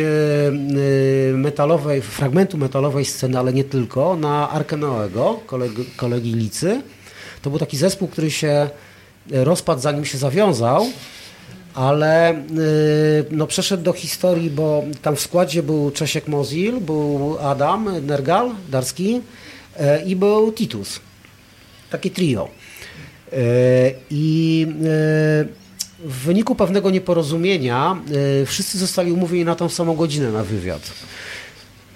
metalowej, 1.35 2.03
fragmentu 2.03 2.59
metalowej 2.59 3.05
sceny, 3.05 3.39
ale 3.39 3.53
nie 3.53 3.65
tylko, 3.65 4.17
na 4.17 4.50
Arkę 4.50 4.77
Noego, 4.77 5.41
kolegi, 5.47 5.85
kolegi 5.97 6.35
Licy. 6.35 6.83
To 7.43 7.51
był 7.51 7.59
taki 7.59 7.77
zespół, 7.77 8.09
który 8.09 8.31
się 8.31 8.71
rozpadł 9.31 9.81
zanim 9.81 10.05
się 10.05 10.19
zawiązał, 10.19 10.87
ale 11.75 12.35
y, 12.35 13.25
no, 13.31 13.47
przeszedł 13.47 13.83
do 13.83 13.93
historii, 13.93 14.51
bo 14.51 14.85
tam 15.03 15.17
w 15.17 15.21
składzie 15.21 15.63
był 15.63 15.91
Czesiek 15.91 16.29
Mozil, 16.29 16.81
był 16.81 17.39
Adam 17.41 18.07
Nergal, 18.07 18.51
Darski 18.69 19.21
e, 19.77 20.05
i 20.05 20.17
był 20.17 20.53
Titus. 20.53 21.01
Takie 21.91 22.11
trio. 22.11 22.49
E, 23.33 23.37
I 24.11 24.67
e, 24.69 25.61
w 26.05 26.25
wyniku 26.25 26.55
pewnego 26.55 26.91
nieporozumienia 26.91 27.97
e, 28.43 28.47
wszyscy 28.47 28.79
zostali 28.79 29.13
umówieni 29.13 29.45
na 29.45 29.55
tą 29.55 29.69
samą 29.69 29.97
godzinę 29.97 30.33
na 30.33 30.45
wywiad. 30.45 30.83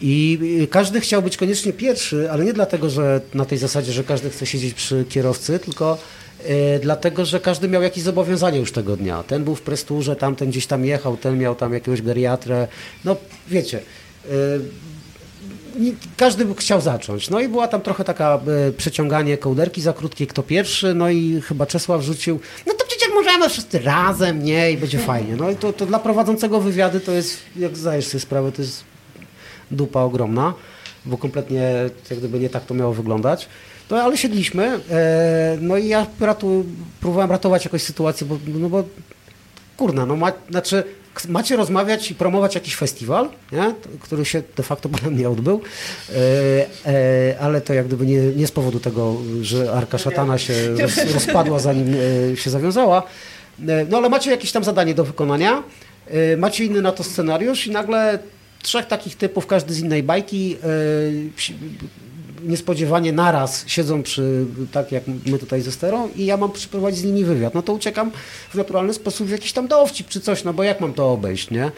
I 0.01 0.39
y, 0.63 0.67
każdy 0.67 1.01
chciał 1.01 1.23
być 1.23 1.37
koniecznie 1.37 1.73
pierwszy, 1.73 2.31
ale 2.31 2.45
nie 2.45 2.53
dlatego, 2.53 2.91
że 2.91 3.21
na 3.35 3.45
tej 3.45 3.59
zasadzie, 3.59 3.93
że 3.93 4.05
każdy 4.05 4.31
chce 4.31 4.47
siedzieć 4.47 4.75
przy 4.75 5.05
kierowcy, 5.09 5.59
tylko 5.59 5.99
y, 6.47 6.81
dlatego, 6.83 7.25
że 7.25 7.41
każdy 7.41 7.69
miał 7.69 7.83
jakieś 7.83 8.03
zobowiązania 8.03 8.59
już 8.59 8.73
tego 8.73 8.97
dnia. 8.97 9.23
Ten 9.23 9.45
był 9.45 9.55
w 9.55 9.63
presturze, 9.63 10.17
tamten 10.17 10.51
gdzieś 10.51 10.67
tam 10.67 10.85
jechał, 10.85 11.17
ten 11.17 11.39
miał 11.39 11.55
tam 11.55 11.73
jakiegoś 11.73 12.03
geriatrę. 12.03 12.69
No 13.05 13.17
wiecie, 13.49 13.81
y, 14.31 14.31
każdy 16.17 16.55
chciał 16.55 16.81
zacząć. 16.81 17.31
No 17.31 17.41
i 17.41 17.49
była 17.49 17.69
tam 17.69 17.81
trochę 17.81 18.05
taka 18.05 18.41
przeciąganie 18.77 19.39
kołderki 19.39 19.81
za 19.81 19.93
krótkie, 19.93 20.27
kto 20.27 20.43
pierwszy, 20.43 20.95
no 20.95 21.11
i 21.11 21.41
chyba 21.41 21.67
Czesław 21.67 22.03
rzucił, 22.03 22.41
no 22.67 22.73
to 22.73 22.87
przecież 22.87 23.09
możemy 23.15 23.49
wszyscy 23.49 23.79
razem, 23.79 24.43
nie, 24.43 24.73
i 24.73 24.77
będzie 24.77 24.99
fajnie. 24.99 25.37
No 25.37 25.51
i 25.51 25.57
to, 25.57 25.73
to 25.73 25.87
dla 25.87 25.99
prowadzącego 25.99 26.61
wywiady 26.61 27.01
to 27.01 27.13
jest, 27.13 27.39
jak 27.57 27.77
zdajesz 27.77 28.07
sobie 28.07 28.21
sprawę, 28.21 28.53
to 28.53 28.63
jest 28.63 28.94
dupa 29.75 30.01
ogromna. 30.01 30.55
bo 31.07 31.19
kompletnie 31.19 31.91
jak 32.11 32.19
gdyby 32.19 32.39
nie 32.39 32.51
tak 32.51 32.65
to 32.65 32.75
miało 32.75 32.93
wyglądać. 32.93 33.49
No 33.91 33.97
ale 33.97 34.17
siedliśmy, 34.17 34.81
e, 34.91 35.59
no 35.61 35.77
i 35.77 35.89
ja 35.89 36.07
ratu, 36.21 36.65
próbowałem 37.01 37.31
ratować 37.31 37.65
jakąś 37.65 37.83
sytuację, 37.83 38.27
bo, 38.27 38.39
no 38.47 38.69
bo 38.69 38.85
kurna, 39.77 40.07
no 40.07 40.17
ma, 40.17 40.33
znaczy 40.51 40.85
macie 41.29 41.57
rozmawiać 41.57 42.11
i 42.11 42.15
promować 42.15 42.55
jakiś 42.55 42.77
festiwal, 42.77 43.29
nie? 43.53 43.75
Który 44.01 44.25
się 44.25 44.43
de 44.57 44.63
facto 44.63 44.89
potem 44.89 45.19
nie 45.19 45.31
odbył, 45.31 45.61
e, 46.11 46.67
e, 46.87 47.39
ale 47.41 47.61
to 47.61 47.75
jak 47.75 47.87
gdyby 47.87 48.07
nie, 48.07 48.21
nie 48.21 48.47
z 48.47 48.53
powodu 48.53 48.81
tego, 48.81 49.17
że 49.43 49.73
Arka 49.73 49.99
Szatana 49.99 50.39
się 50.39 50.55
roz, 50.75 51.13
rozpadła 51.15 51.59
zanim 51.59 51.97
e, 52.33 52.37
się 52.37 52.51
zawiązała. 52.51 53.03
E, 53.69 53.87
no 53.91 53.99
ale 53.99 54.09
macie 54.09 54.31
jakieś 54.31 54.53
tam 54.53 54.65
zadanie 54.65 54.95
do 54.95 55.05
wykonania, 55.05 55.63
e, 56.09 56.37
macie 56.37 56.65
inny 56.65 56.83
na 56.83 56.93
to 56.93 57.05
scenariusz 57.05 57.67
i 57.67 57.71
nagle 57.71 58.19
trzech 58.65 58.87
takich 58.87 59.17
typów, 59.17 59.47
każdy 59.47 59.75
z 59.75 59.79
innej 59.79 60.03
bajki, 60.03 60.57
e, 60.57 60.69
niespodziewanie 62.45 63.13
naraz 63.13 63.65
siedzą 63.67 64.03
przy, 64.03 64.47
tak 64.73 64.93
jak 64.93 65.03
my 65.27 65.39
tutaj 65.39 65.63
ze 65.63 65.73
sterą 65.73 66.09
i 66.17 66.27
ja 66.27 66.37
mam 66.37 66.53
przeprowadzić 66.53 67.01
z 67.01 67.05
nimi 67.05 67.25
wywiad. 67.25 67.55
No 67.55 67.63
to 67.63 67.73
uciekam 67.73 68.11
w 68.51 68.55
naturalny 68.55 68.95
sposób 68.95 69.27
w 69.27 69.31
jakiś 69.31 69.53
tam 69.53 69.69
dowcip 69.69 70.09
czy 70.09 70.21
coś, 70.21 70.45
no 70.45 70.53
bo 70.53 70.63
jak 70.63 70.81
mam 70.81 70.93
to 70.95 71.13
obejść, 71.13 71.51
nie? 71.51 71.73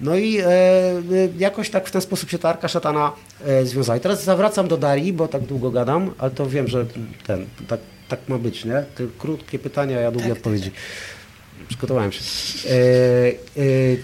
No 0.00 0.16
i 0.16 0.38
e, 0.38 0.46
e, 0.46 1.00
jakoś 1.38 1.70
tak 1.70 1.88
w 1.88 1.90
ten 1.90 2.00
sposób 2.00 2.30
się 2.30 2.38
ta 2.38 2.48
Arka 2.48 2.68
Szatana 2.68 3.12
e, 3.46 3.66
związała. 3.66 3.96
I 3.96 4.00
teraz 4.00 4.24
zawracam 4.24 4.68
do 4.68 4.76
Darii, 4.76 5.12
bo 5.12 5.28
tak 5.28 5.42
długo 5.42 5.70
gadam, 5.70 6.10
ale 6.18 6.30
to 6.30 6.46
wiem, 6.46 6.68
że 6.68 6.86
ten, 7.26 7.46
tak, 7.68 7.80
tak 8.08 8.28
ma 8.28 8.38
być, 8.38 8.64
nie? 8.64 8.84
Te 8.94 9.04
krótkie 9.18 9.58
pytania, 9.58 10.00
ja 10.00 10.10
długie 10.10 10.32
odpowiedzi. 10.32 10.70
Przygotowałem 11.68 12.12
się. 12.12 12.20
E, 12.68 12.72
e, 12.72 13.32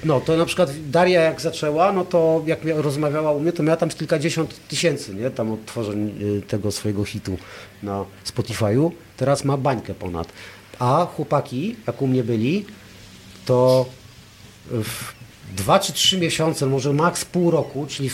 no 0.05 0.21
to 0.21 0.37
na 0.37 0.47
przykład 0.47 0.71
Daria 0.91 1.21
jak 1.21 1.41
zaczęła, 1.41 1.93
no 1.93 2.05
to 2.05 2.43
jak 2.47 2.59
rozmawiała 2.65 3.33
u 3.33 3.41
mnie, 3.41 3.53
to 3.53 3.63
miała 3.63 3.77
tam 3.77 3.89
kilkadziesiąt 3.89 4.69
tysięcy, 4.69 5.15
nie? 5.15 5.31
Tam 5.31 5.53
odtworzeń 5.53 6.15
e, 6.39 6.43
tego 6.43 6.73
swojego 6.73 7.05
hitu 7.05 7.39
na 7.83 8.05
Spotify'u. 8.27 8.91
Teraz 9.17 9.45
ma 9.45 9.57
bańkę 9.57 9.95
ponad. 9.95 10.29
A 10.79 11.07
chłopaki, 11.17 11.77
jak 11.87 12.03
u 12.03 12.07
mnie 12.07 12.25
byli, 12.25 12.65
to 13.47 13.87
w 14.71 15.13
dwa 15.57 15.79
czy 15.79 15.93
trzy 15.93 16.19
miesiące, 16.19 16.67
może 16.67 16.93
maks 16.93 17.25
pół 17.25 17.51
roku, 17.51 17.87
czyli 17.89 18.11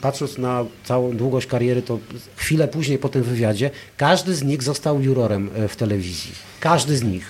patrząc 0.00 0.38
na 0.38 0.64
całą 0.84 1.16
długość 1.16 1.46
kariery, 1.46 1.82
to 1.82 1.98
chwilę 2.36 2.68
później 2.68 2.98
po 2.98 3.08
tym 3.08 3.22
wywiadzie, 3.22 3.70
każdy 3.96 4.34
z 4.34 4.42
nich 4.42 4.62
został 4.62 5.00
jurorem 5.00 5.50
w 5.68 5.76
telewizji. 5.76 6.51
Każdy 6.62 6.96
z 6.96 7.02
nich. 7.02 7.26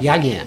Ja 0.00 0.16
nie. 0.16 0.44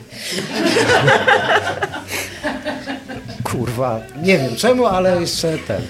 Kurwa, 3.43 4.01
nie 4.24 4.38
wiem 4.38 4.55
czemu, 4.55 4.86
ale 4.86 5.22
jeszcze 5.22 5.57
ten. 5.57 5.81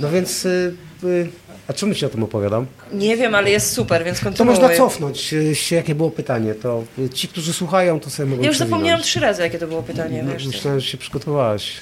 No 0.00 0.10
więc, 0.10 0.44
y, 0.44 0.74
y, 1.04 1.28
a 1.68 1.72
czemu 1.72 1.94
ci 1.94 2.06
o 2.06 2.08
tym 2.08 2.22
opowiadam? 2.22 2.66
Nie 2.92 3.16
wiem, 3.16 3.34
ale 3.34 3.50
jest 3.50 3.72
super, 3.72 4.04
więc 4.04 4.18
To 4.18 4.24
kontynuuj. 4.24 4.54
można 4.54 4.76
cofnąć 4.76 5.32
y, 5.32 5.54
się, 5.54 5.76
jakie 5.76 5.94
było 5.94 6.10
pytanie. 6.10 6.54
To 6.54 6.84
ci, 7.14 7.28
którzy 7.28 7.52
słuchają, 7.52 8.00
to 8.00 8.10
sobie 8.10 8.28
mogą 8.30 8.42
Ja 8.42 8.48
już 8.48 8.56
przewinąć. 8.56 8.70
zapomniałam 8.78 9.02
trzy 9.02 9.20
razy, 9.20 9.42
jakie 9.42 9.58
to 9.58 9.66
było 9.66 9.82
pytanie. 9.82 10.22
No, 10.22 10.32
wiesz. 10.32 10.46
myślałem, 10.46 10.80
że 10.80 10.86
się 10.86 10.98
przygotowałaś. 10.98 11.72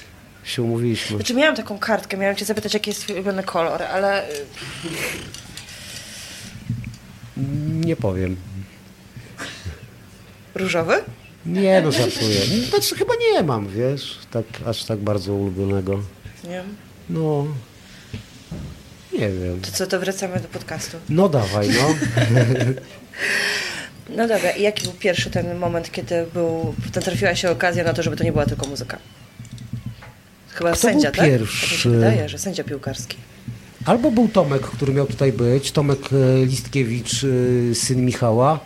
Się 0.43 0.61
umówiliśmy. 0.61 1.17
Znaczy 1.17 1.33
miałam 1.33 1.55
taką 1.55 1.79
kartkę, 1.79 2.17
miałam 2.17 2.35
cię 2.35 2.45
zapytać, 2.45 2.73
jaki 2.73 2.89
jest 2.89 3.09
ulubiony 3.09 3.43
kolor, 3.43 3.83
ale 3.83 4.23
Nie 7.85 7.95
powiem. 7.95 8.35
Różowy? 10.57 10.93
Nie, 11.45 11.81
no 11.81 11.91
żartuję. 11.91 12.39
Znaczy 12.69 12.95
chyba 12.95 13.13
nie 13.31 13.43
mam, 13.43 13.67
wiesz, 13.67 14.17
tak, 14.31 14.45
aż 14.65 14.83
tak 14.83 14.99
bardzo 14.99 15.33
ulubionego. 15.33 15.99
Nie. 16.43 16.63
No, 17.09 17.47
nie 19.13 19.29
wiem. 19.29 19.61
To 19.61 19.71
co, 19.71 19.87
to 19.87 19.99
wracamy 19.99 20.39
do 20.39 20.47
podcastu. 20.47 20.97
No 21.09 21.29
dawaj, 21.29 21.69
no. 21.69 21.95
No 24.09 24.27
dobra, 24.27 24.51
i 24.51 24.61
jaki 24.61 24.83
był 24.83 24.93
pierwszy 24.93 25.29
ten 25.29 25.57
moment, 25.57 25.91
kiedy 25.91 26.25
był, 26.33 26.75
natrafiła 26.95 27.35
się 27.35 27.49
okazja 27.51 27.83
na 27.83 27.93
to, 27.93 28.03
żeby 28.03 28.15
to 28.17 28.23
nie 28.23 28.31
była 28.31 28.45
tylko 28.45 28.67
muzyka? 28.67 28.97
Chyba 30.49 30.71
Kto 30.71 30.79
sędzia, 30.81 31.11
był 31.11 31.17
tak? 31.21 31.29
pierwszy? 31.29 31.65
Tak 31.65 31.71
mi 31.71 31.77
się 31.77 31.89
wydaje, 31.89 32.29
że 32.29 32.37
sędzia 32.37 32.63
piłkarski. 32.63 33.17
Albo 33.87 34.11
był 34.11 34.27
Tomek, 34.27 34.61
który 34.61 34.93
miał 34.93 35.05
tutaj 35.05 35.31
być, 35.31 35.71
Tomek 35.71 35.99
e, 36.13 36.45
Listkiewicz, 36.45 37.23
e, 37.23 37.75
syn 37.75 38.05
Michała, 38.05 38.59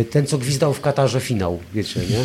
e, 0.00 0.04
ten 0.04 0.26
co 0.26 0.38
gwizdał 0.38 0.72
w 0.72 0.80
Katarze 0.80 1.20
finał, 1.20 1.58
wiecie, 1.74 2.00
nie? 2.00 2.24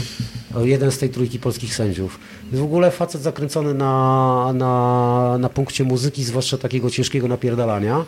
Jeden 0.67 0.91
z 0.91 0.97
tej 0.97 1.09
trójki 1.09 1.39
polskich 1.39 1.75
sędziów. 1.75 2.19
W 2.51 2.63
ogóle 2.63 2.91
facet 2.91 3.21
zakręcony 3.21 3.73
na, 3.73 4.53
na, 4.53 5.37
na 5.39 5.49
punkcie 5.49 5.83
muzyki, 5.83 6.23
zwłaszcza 6.23 6.57
takiego 6.57 6.89
ciężkiego 6.89 7.27
napierdalania. 7.27 8.05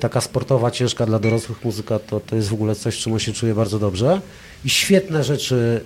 Taka 0.00 0.20
sportowa, 0.20 0.70
ciężka 0.70 1.06
dla 1.06 1.18
dorosłych 1.18 1.64
muzyka 1.64 1.98
to, 1.98 2.20
to 2.20 2.36
jest 2.36 2.48
w 2.48 2.52
ogóle 2.52 2.74
coś, 2.74 2.98
czym 2.98 3.12
on 3.12 3.18
się 3.18 3.32
czuje 3.32 3.54
bardzo 3.54 3.78
dobrze. 3.78 4.20
I 4.64 4.70
świetne 4.70 5.24
rzeczy, 5.24 5.80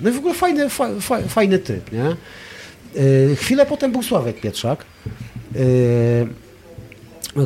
no 0.00 0.10
i 0.10 0.12
w 0.12 0.18
ogóle 0.18 0.34
fajny, 0.34 0.68
fa, 0.68 0.88
fa, 1.00 1.22
fajny 1.22 1.58
typ, 1.58 1.92
nie? 1.92 2.16
Chwilę 3.36 3.66
potem 3.66 3.92
był 3.92 4.02
Sławek 4.02 4.40
Pietrzak, 4.40 4.84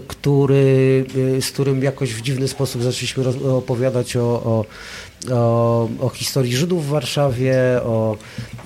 który, 0.09 1.04
e, 1.38 1.42
z 1.42 1.50
którym 1.50 1.82
jakoś 1.82 2.14
w 2.14 2.23
dziwny 2.23 2.49
sposób 2.49 2.82
zaczęliśmy 2.82 3.25
opowiadać 3.52 4.16
o, 4.16 4.21
o, 4.21 4.64
o, 5.30 5.88
o 6.00 6.09
historii 6.09 6.56
Żydów 6.56 6.87
w 6.87 6.88
Warszawie, 6.88 7.56
o, 7.82 8.16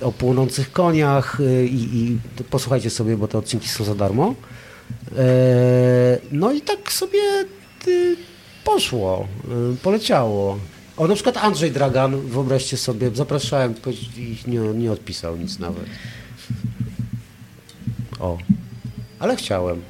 o 0.00 0.12
płonących 0.12 0.72
koniach 0.72 1.40
e, 1.40 1.64
i, 1.64 1.96
i 1.96 2.18
posłuchajcie 2.50 2.90
sobie, 2.90 3.16
bo 3.16 3.28
te 3.28 3.38
odcinki 3.38 3.68
są 3.68 3.84
za 3.84 3.94
darmo. 3.94 4.34
No 6.32 6.52
i 6.52 6.60
tak 6.60 6.92
sobie 6.92 7.18
y, 7.88 8.16
poszło, 8.64 9.28
y, 9.72 9.76
poleciało. 9.76 10.58
O, 10.96 11.08
na 11.08 11.14
przykład 11.14 11.36
Andrzej 11.36 11.70
Dragan, 11.70 12.20
wyobraźcie 12.20 12.76
sobie, 12.76 13.10
zapraszałem 13.14 13.74
nie, 14.46 14.58
nie 14.58 14.92
odpisał 14.92 15.36
nic 15.36 15.58
nawet. 15.58 15.86
O, 18.20 18.38
ale 19.18 19.36
chciałem. 19.36 19.82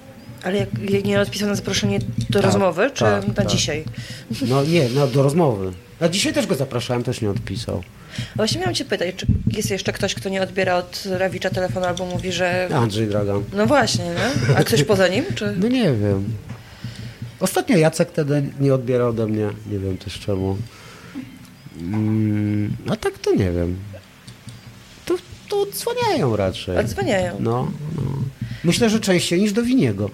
Ale 0.42 0.56
jak, 0.56 0.68
jak 0.90 1.04
nie 1.04 1.20
odpisał 1.20 1.48
na 1.48 1.54
zaproszenie 1.54 1.98
do 2.30 2.38
Tak, 2.40 2.42
rozmowy, 2.42 2.90
czy 2.94 3.04
tak, 3.04 3.28
na 3.28 3.34
tak. 3.34 3.46
dzisiaj? 3.46 3.84
No 4.48 4.64
nie, 4.64 4.88
no, 4.88 5.06
do 5.06 5.22
rozmowy. 5.22 5.72
A 6.00 6.08
dzisiaj 6.08 6.32
też 6.32 6.46
go 6.46 6.54
zapraszałem, 6.54 7.02
też 7.02 7.20
nie 7.20 7.30
odpisał. 7.30 7.82
Właśnie 8.36 8.60
miałam 8.60 8.74
cię 8.74 8.84
pytać, 8.84 9.14
czy 9.16 9.26
jest 9.52 9.70
jeszcze 9.70 9.92
ktoś, 9.92 10.14
kto 10.14 10.28
nie 10.28 10.42
odbiera 10.42 10.76
od 10.76 11.02
Rawicza 11.10 11.50
telefonu 11.50 11.86
albo 11.86 12.06
mówi, 12.06 12.32
że... 12.32 12.68
Andrzej 12.74 13.06
Dragan. 13.06 13.44
No 13.52 13.66
właśnie, 13.66 14.04
nie? 14.04 14.56
A 14.56 14.64
ktoś 14.64 14.84
poza 14.84 15.08
nim, 15.08 15.24
czy... 15.34 15.54
No 15.60 15.68
nie 15.68 15.92
wiem. 15.92 16.24
Ostatnio 17.40 17.76
Jacek 17.76 18.08
wtedy 18.08 18.50
nie 18.60 18.74
odbierał 18.74 19.08
ode 19.08 19.26
mnie, 19.26 19.50
nie 19.70 19.78
wiem 19.78 19.98
też 19.98 20.18
czemu. 20.20 20.56
Mm, 21.80 22.76
a 22.90 22.96
tak 22.96 23.18
to 23.18 23.30
nie 23.34 23.52
wiem. 23.52 23.76
To, 25.06 25.14
to 25.48 25.60
odsłaniają 25.62 26.36
raczej. 26.36 26.78
Odzwaniają. 26.78 27.36
No, 27.40 27.70
no. 27.96 28.02
Myślę, 28.64 28.90
że 28.90 29.00
częściej 29.00 29.40
niż 29.40 29.52
do 29.52 29.62
Winiego. 29.62 30.10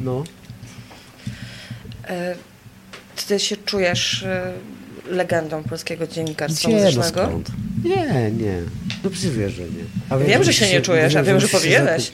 No. 0.00 0.24
E, 2.08 2.34
Ty 3.28 3.40
się 3.40 3.56
czujesz 3.56 4.22
e, 4.22 4.52
legendą 5.10 5.62
polskiego 5.62 6.06
dziennikarstwa 6.06 6.68
Gdzie, 6.68 6.76
no 6.78 6.84
muzycznego? 6.84 7.28
skąd? 7.28 7.50
Nie, 7.84 8.30
nie. 8.30 8.62
No 9.04 9.10
przecież 9.10 9.30
wiesz, 9.30 9.52
że 9.52 9.62
nie. 9.62 9.84
A 10.10 10.18
Wiem, 10.18 10.44
że 10.44 10.52
się 10.52 10.68
nie 10.68 10.80
czujesz, 10.80 11.16
a 11.16 11.22
wiem, 11.22 11.40
że 11.40 11.48
się 11.48 11.52
powinieneś. 11.58 12.12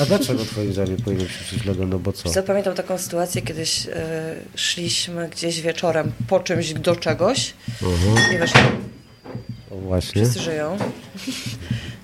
A 0.00 0.04
dlaczego 0.06 0.44
twoim 0.44 0.72
zdaniem 0.72 0.96
powinien 0.96 1.28
się 1.28 1.44
czuć 1.50 1.64
legendą, 1.64 1.98
bo 1.98 2.12
co? 2.12 2.28
Zapamiętam 2.28 2.74
taką 2.74 2.98
sytuację, 2.98 3.42
kiedyś 3.42 3.86
e, 3.86 4.34
szliśmy 4.54 5.28
gdzieś 5.28 5.60
wieczorem 5.60 6.12
po 6.28 6.40
czymś 6.40 6.72
do 6.72 6.96
czegoś 6.96 7.52
Aha, 7.82 8.34
i 8.34 8.38
weszli, 8.38 8.60
o 9.70 9.76
właśnie. 9.76 10.22
wszyscy 10.22 10.40
żyją. 10.40 10.78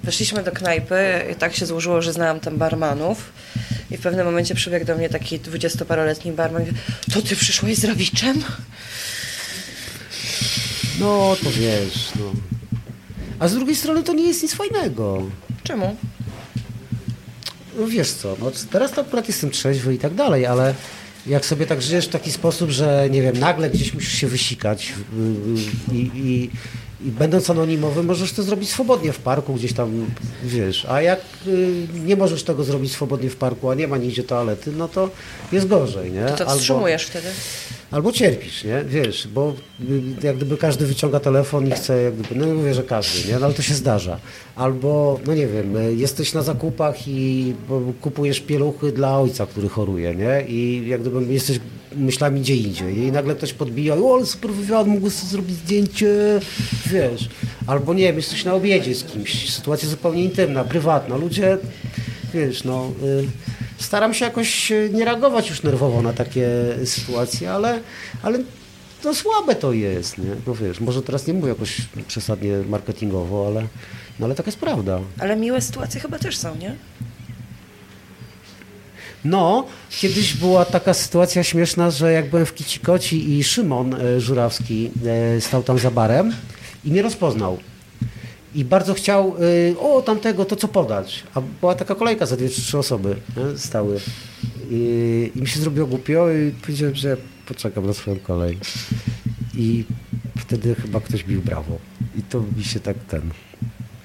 Weszliśmy 0.06 0.42
do 0.42 0.52
knajpy 0.52 1.24
i 1.32 1.34
tak 1.34 1.56
się 1.56 1.66
złożyło, 1.66 2.02
że 2.02 2.12
znałam 2.12 2.40
tam 2.40 2.56
barmanów 2.56 3.32
i 3.90 3.96
w 3.96 4.00
pewnym 4.00 4.26
momencie 4.26 4.54
przybiegł 4.54 4.86
do 4.86 4.96
mnie 4.96 5.08
taki 5.08 5.38
dwudziestoparoletni 5.38 6.32
barman 6.32 6.62
i 6.62 6.66
mówi, 6.66 6.78
to 7.12 7.22
ty 7.22 7.36
przyszłeś 7.36 7.76
z 7.76 7.84
Rawiczem? 7.84 8.44
No, 11.00 11.36
to 11.44 11.50
wiesz, 11.50 12.10
no. 12.20 12.32
A 13.38 13.48
z 13.48 13.54
drugiej 13.54 13.76
strony 13.76 14.02
to 14.02 14.12
nie 14.12 14.26
jest 14.28 14.42
nic 14.42 14.54
fajnego. 14.54 15.22
Czemu? 15.62 15.96
No 17.78 17.86
wiesz 17.86 18.10
co, 18.10 18.36
no 18.40 18.52
teraz 18.70 18.92
to 18.92 19.00
akurat 19.00 19.28
jestem 19.28 19.50
trzeźwy 19.50 19.94
i 19.94 19.98
tak 19.98 20.14
dalej, 20.14 20.46
ale 20.46 20.74
jak 21.26 21.46
sobie 21.46 21.66
tak 21.66 21.82
żyjesz 21.82 22.06
w 22.06 22.10
taki 22.10 22.32
sposób, 22.32 22.70
że 22.70 23.08
nie 23.10 23.22
wiem, 23.22 23.38
nagle 23.38 23.70
gdzieś 23.70 23.94
musisz 23.94 24.12
się 24.12 24.26
wysikać 24.26 24.92
i, 25.92 26.10
i, 26.14 26.50
I 27.04 27.10
będąc 27.10 27.50
anonimowym, 27.50 28.06
możesz 28.06 28.32
to 28.32 28.42
zrobić 28.42 28.70
swobodnie 28.70 29.12
w 29.12 29.18
parku, 29.18 29.54
gdzieś 29.54 29.72
tam, 29.72 30.06
wiesz. 30.44 30.86
A 30.88 31.02
jak 31.02 31.20
y, 31.46 31.86
nie 32.04 32.16
możesz 32.16 32.42
tego 32.42 32.64
zrobić 32.64 32.92
swobodnie 32.92 33.30
w 33.30 33.36
parku, 33.36 33.70
a 33.70 33.74
nie 33.74 33.88
ma 33.88 33.96
nigdzie 33.98 34.22
toalety, 34.24 34.72
no 34.72 34.88
to 34.88 35.10
jest 35.52 35.68
gorzej, 35.68 36.12
nie? 36.12 36.24
To 36.24 36.50
wstrzymujesz 36.50 37.04
wtedy? 37.04 37.28
Albo 37.90 38.12
cierpisz, 38.12 38.64
nie? 38.64 38.84
Wiesz, 38.84 39.28
bo 39.28 39.54
y, 39.90 40.26
jak 40.26 40.36
gdyby 40.36 40.56
każdy 40.56 40.86
wyciąga 40.86 41.20
telefon 41.20 41.68
i 41.68 41.70
chce, 41.70 42.02
jak 42.02 42.14
gdyby, 42.14 42.40
no 42.40 42.46
nie 42.46 42.54
mówię, 42.54 42.74
że 42.74 42.82
każdy, 42.82 43.28
nie? 43.28 43.38
No 43.38 43.46
ale 43.46 43.54
to 43.54 43.62
się 43.62 43.74
zdarza. 43.74 44.18
Albo, 44.56 45.20
no 45.26 45.34
nie 45.34 45.46
wiem, 45.46 45.76
y, 45.76 45.94
jesteś 45.94 46.32
na 46.32 46.42
zakupach 46.42 47.08
i 47.08 47.54
bo 47.68 47.80
kupujesz 48.00 48.40
pieluchy 48.40 48.92
dla 48.92 49.20
ojca, 49.20 49.46
który 49.46 49.68
choruje, 49.68 50.14
nie? 50.14 50.44
I 50.48 50.88
jak 50.88 51.00
gdyby 51.00 51.32
jesteś 51.34 51.60
myślami 51.96 52.40
gdzie 52.40 52.56
indziej 52.56 52.98
i 52.98 53.12
nagle 53.12 53.34
ktoś 53.34 53.52
podbija, 53.52 53.94
o, 53.94 54.14
ale 54.14 54.26
super 54.26 54.50
wywiad, 54.50 54.86
mógł 54.86 55.10
sobie 55.10 55.30
zrobić 55.30 55.56
zdjęcie, 55.56 56.40
wiesz. 56.86 57.28
Albo 57.66 57.94
nie 57.94 58.02
wiem, 58.02 58.16
jesteś 58.16 58.44
na 58.44 58.54
obiedzie 58.54 58.94
z 58.94 59.04
kimś, 59.04 59.54
sytuacja 59.54 59.88
zupełnie 59.88 60.24
intymna, 60.24 60.64
prywatna. 60.64 61.16
Ludzie, 61.16 61.58
wiesz, 62.34 62.64
no... 62.64 62.90
Y, 63.02 63.26
staram 63.78 64.14
się 64.14 64.24
jakoś 64.24 64.72
e, 64.72 64.88
nie 64.92 65.04
reagować 65.04 65.50
już 65.50 65.62
nerwowo 65.62 66.02
na 66.02 66.12
takie 66.12 66.48
sytuacje, 66.84 67.52
ale, 67.52 67.80
ale 68.22 68.38
no 69.04 69.14
słabe 69.14 69.54
to 69.54 69.72
jest, 69.72 70.18
nie? 70.18 70.30
No 70.46 70.54
wiesz, 70.54 70.80
może 70.80 71.02
teraz 71.02 71.26
nie 71.26 71.34
mówię 71.34 71.48
jakoś 71.48 71.76
przesadnie 72.08 72.52
marketingowo, 72.68 73.46
ale, 73.46 73.66
no 74.20 74.26
ale 74.26 74.34
taka 74.34 74.48
jest 74.48 74.58
prawda. 74.58 75.00
Ale 75.18 75.36
miłe 75.36 75.60
sytuacje 75.60 76.00
chyba 76.00 76.18
też 76.18 76.36
są, 76.36 76.56
nie? 76.56 76.76
No, 79.24 79.66
kiedyś 79.90 80.34
była 80.34 80.64
taka 80.64 80.94
sytuacja 80.94 81.42
śmieszna, 81.42 81.90
że 81.90 82.12
jak 82.12 82.30
byłem 82.30 82.46
w 82.46 82.54
Kicikoci 82.54 83.38
i 83.38 83.44
Szymon 83.44 83.94
e, 83.94 84.20
Żurawski 84.20 84.90
e, 85.36 85.40
stał 85.40 85.62
tam 85.62 85.78
za 85.78 85.90
barem 85.90 86.34
i 86.84 86.90
mnie 86.90 87.02
rozpoznał. 87.02 87.58
I 88.54 88.64
bardzo 88.64 88.94
chciał, 88.94 89.34
y, 89.70 89.80
o 89.80 90.02
tamtego, 90.02 90.44
to 90.44 90.56
co 90.56 90.68
podać. 90.68 91.22
A 91.34 91.40
była 91.60 91.74
taka 91.74 91.94
kolejka 91.94 92.26
za 92.26 92.36
dwie 92.36 92.48
trzy 92.48 92.78
osoby 92.78 93.16
nie? 93.36 93.58
stały. 93.58 94.00
I, 94.70 95.32
I 95.34 95.40
mi 95.40 95.46
się 95.46 95.60
zrobiło 95.60 95.86
głupio 95.86 96.30
i 96.32 96.50
powiedziałem, 96.50 96.94
że 96.94 97.16
poczekam 97.46 97.86
na 97.86 97.92
swoją 97.92 98.18
kolej. 98.18 98.58
I 99.54 99.84
wtedy 100.38 100.74
chyba 100.74 101.00
ktoś 101.00 101.24
bił 101.24 101.42
brawo. 101.42 101.78
I 102.18 102.22
to 102.22 102.42
mi 102.56 102.64
się 102.64 102.80
tak 102.80 102.96
ten 103.08 103.30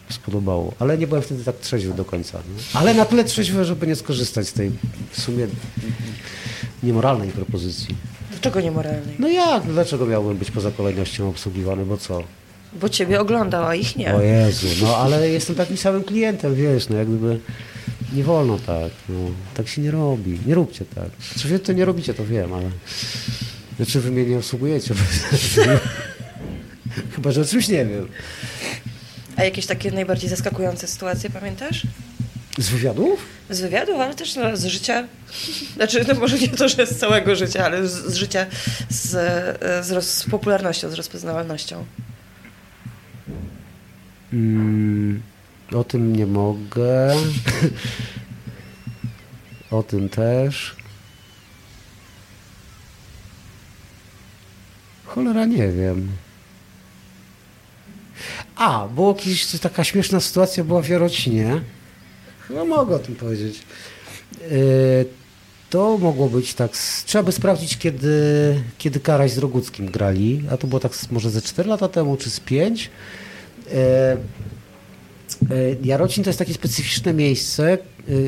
spodobało. 0.10 0.74
Ale 0.80 0.98
nie 0.98 1.08
byłem 1.08 1.22
wtedy 1.24 1.44
tak 1.44 1.60
trzeźwy 1.60 1.94
do 1.94 2.06
końca. 2.06 2.38
Nie? 2.38 2.80
Ale 2.80 2.94
na 2.94 3.06
tyle 3.06 3.24
trzeźwy, 3.24 3.66
żeby 3.66 3.88
nie 3.88 3.96
skorzystać 3.96 4.48
z 4.48 4.54
tej 4.54 4.72
w 5.12 5.22
sumie 5.22 5.48
niemoralnej 6.84 7.30
propozycji. 7.30 7.96
Dlaczego 8.32 8.62
niemoralnej? 8.62 9.16
No 9.20 9.28
jak? 9.28 9.63
Dlaczego 9.63 10.06
miałbym 10.06 10.38
być 10.38 10.51
poza 10.51 10.72
kolejnością 10.72 11.30
obsługiwany? 11.30 11.86
Bo 11.86 11.98
co? 11.98 12.24
Bo 12.74 12.90
ciebie 12.90 13.20
oglądał, 13.20 13.66
a 13.66 13.75
ich 13.75 13.96
nie. 13.96 14.16
O 14.16 14.22
Jezu, 14.22 14.68
no 14.82 14.98
ale 14.98 15.30
jestem 15.30 15.56
takim 15.56 15.78
samym 15.78 16.04
klientem, 16.04 16.56
wiesz, 16.56 16.90
no 16.90 16.96
jak 16.98 17.08
gdyby 17.08 17.40
nie 18.13 18.24
wolno 18.24 18.60
tak, 18.60 18.92
no, 19.10 19.16
tak 19.54 19.68
się 19.68 19.82
nie 19.82 19.92
robi, 19.92 20.40
nie 20.46 20.56
róbcie 20.56 20.86
tak. 20.96 21.10
Czy 21.40 21.48
wy 21.48 21.60
to 21.60 21.74
nie 21.74 21.86
robicie, 21.86 22.13
to 22.13 22.25
wiem, 22.25 22.54
ale 22.54 22.70
znaczy 23.75 24.01
wy 24.01 24.12
mnie 24.12 24.25
nie 24.25 24.38
obsługujecie, 24.38 24.94
chyba, 27.16 27.32
że 27.32 27.42
o 27.42 27.46
czymś 27.46 27.68
nie 27.68 27.86
wiem. 27.86 28.08
A 29.36 29.44
jakieś 29.44 29.66
takie 29.66 29.92
najbardziej 29.92 30.30
zaskakujące 30.30 30.88
sytuacje 30.88 31.30
pamiętasz? 31.30 31.84
Z 32.58 32.70
wywiadów? 32.70 33.20
Z 33.50 33.62
wywiadów, 33.62 34.00
ale 34.00 34.16
też 34.16 34.36
no, 34.36 34.58
z 34.58 34.66
życia. 34.66 35.08
Znaczy, 35.75 36.06
no 36.08 36.13
może 36.13 36.40
nie 36.40 36.48
to, 36.48 36.70
że 36.70 36.88
z 36.88 36.98
całego 36.98 37.36
życia, 37.36 37.66
ale 37.66 37.88
z, 37.88 37.92
z 37.92 38.16
życia 38.16 38.46
z, 38.90 39.10
z, 39.86 39.92
roz, 39.92 40.08
z 40.08 40.30
popularnością, 40.30 40.90
z 40.90 40.94
rozpoznawalnością. 40.94 41.86
Mm, 44.34 45.22
o 45.74 45.84
tym 45.84 46.16
nie 46.16 46.26
mogę. 46.26 47.16
o 49.72 49.84
tym 49.84 50.10
też. 50.10 50.76
Cholera 55.06 55.46
nie 55.46 55.68
wiem. 55.68 56.08
A, 58.56 58.88
było 58.88 59.14
kiedyś 59.14 59.60
taka 59.60 59.84
śmieszna 59.84 60.20
sytuacja 60.20 60.64
była 60.64 60.82
w 60.82 60.90
Jarocinie. 60.90 61.62
Chyba 62.48 62.66
mogę 62.66 62.96
o 62.96 63.00
tym 63.00 63.16
powiedzieć. 63.16 63.60
Yy, 64.42 65.06
to 65.70 65.98
mogło 65.98 66.30
być 66.30 66.54
tak. 66.54 66.72
Trzeba 67.06 67.24
by 67.24 67.32
sprawdzić, 67.32 67.78
kiedy, 67.78 68.64
kiedy 68.77 69.00
Karaś 69.00 69.32
z 69.32 69.38
Roguckim 69.38 69.86
grali. 69.86 70.44
A 70.51 70.58
to 70.58 70.68
było 70.68 70.79
tak 70.79 70.92
może 71.12 71.29
ze 71.29 71.42
4 71.42 71.70
lata 71.70 71.88
temu, 71.88 72.18
czy 72.18 72.29
z 72.29 72.40
5. 72.40 72.90
E, 73.74 74.18
e, 75.51 75.75
Jarocin 75.84 76.24
to 76.24 76.29
jest 76.29 76.40
takie 76.40 76.53
specyficzne 76.53 77.14
miejsce, 77.14 77.77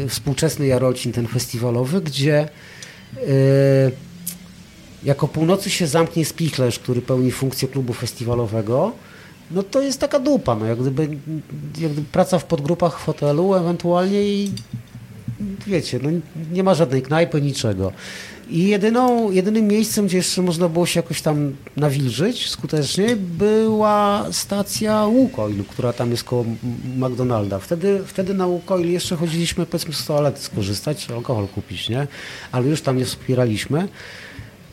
e, 0.04 0.08
współczesny 0.08 0.68
Jarocin, 0.68 1.12
ten 1.12 1.28
festiwalowy, 1.28 2.02
gdzie 2.02 2.50
jako 5.04 5.28
północy 5.28 5.70
się 5.70 5.88
zamknie 5.88 6.26
spichlerz, 6.26 6.80
który 6.80 7.02
pełni 7.02 7.32
funkcję 7.32 7.68
klubu 7.68 7.94
festiwalowego, 7.94 8.92
no 9.52 9.64
to 9.64 9.82
jest 9.82 10.00
taka 10.00 10.20
dupa, 10.20 10.56
no 10.56 10.66
jak 10.66 10.80
gdyby, 10.80 11.04
jak 11.78 11.92
gdyby 11.92 12.08
praca 12.12 12.40
w 12.40 12.46
podgrupach 12.46 13.00
w 13.00 13.04
hotelu 13.04 13.54
ewentualnie 13.54 14.24
i 14.24 14.52
wiecie, 15.68 16.00
no 16.04 16.10
nie 16.52 16.64
ma 16.64 16.74
żadnej 16.74 17.02
knajpy, 17.02 17.42
niczego. 17.42 17.92
I 18.50 18.68
jedyną, 18.68 19.32
jedynym 19.32 19.68
miejscem, 19.68 20.08
gdzie 20.08 20.18
jeszcze 20.18 20.42
można 20.42 20.70
było 20.70 20.86
się 20.86 21.00
jakoś 21.00 21.22
tam 21.22 21.56
nawilżyć 21.78 22.50
skutecznie, 22.50 23.16
była 23.16 24.26
stacja 24.32 25.06
Łukoil, 25.06 25.64
która 25.64 25.94
tam 25.94 26.12
jest 26.12 26.24
koło 26.24 26.46
McDonalda. 26.98 27.60
Wtedy, 27.60 28.02
wtedy 28.08 28.34
na 28.34 28.48
Łukoil 28.48 28.92
jeszcze 28.92 29.16
chodziliśmy 29.16 29.66
powiedzmy 29.66 29.94
z 29.94 30.06
toalety 30.06 30.42
skorzystać, 30.42 31.12
alkohol 31.12 31.48
kupić, 31.48 31.90
nie? 31.90 32.08
Ale 32.52 32.68
już 32.68 32.82
tam 32.82 32.98
nie 32.98 33.06
wspieraliśmy. 33.06 33.88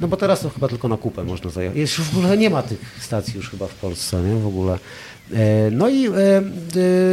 No 0.01 0.09
bo 0.09 0.17
teraz 0.17 0.41
to 0.41 0.51
chyba 0.51 0.69
tylko 0.69 0.89
na 0.89 0.97
kupę 0.97 1.25
można 1.25 1.51
zajechać. 1.51 1.79
Już 1.79 2.01
w 2.01 2.19
ogóle 2.19 2.39
nie 2.39 2.51
ma 2.51 2.63
tych 2.63 2.97
stacji 3.01 3.37
już 3.37 3.51
chyba 3.51 3.67
w 3.67 3.75
Polsce, 3.75 4.23
nie? 4.23 4.41
W 4.41 4.47
ogóle. 4.47 4.79
E, 5.35 5.71
no 5.71 5.89
i 5.89 6.07
e, 6.07 6.13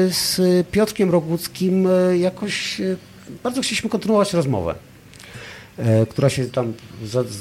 z 0.10 0.39
Piotrkiem 0.72 1.12
Roguckim 1.12 1.88
e, 1.88 2.17
jakoś 2.17 2.82
bardzo 3.43 3.62
chcieliśmy 3.62 3.89
kontynuować 3.89 4.34
rozmowę. 4.34 4.76
E, 5.78 6.06
która 6.06 6.30
się 6.30 6.46
tam 6.46 6.74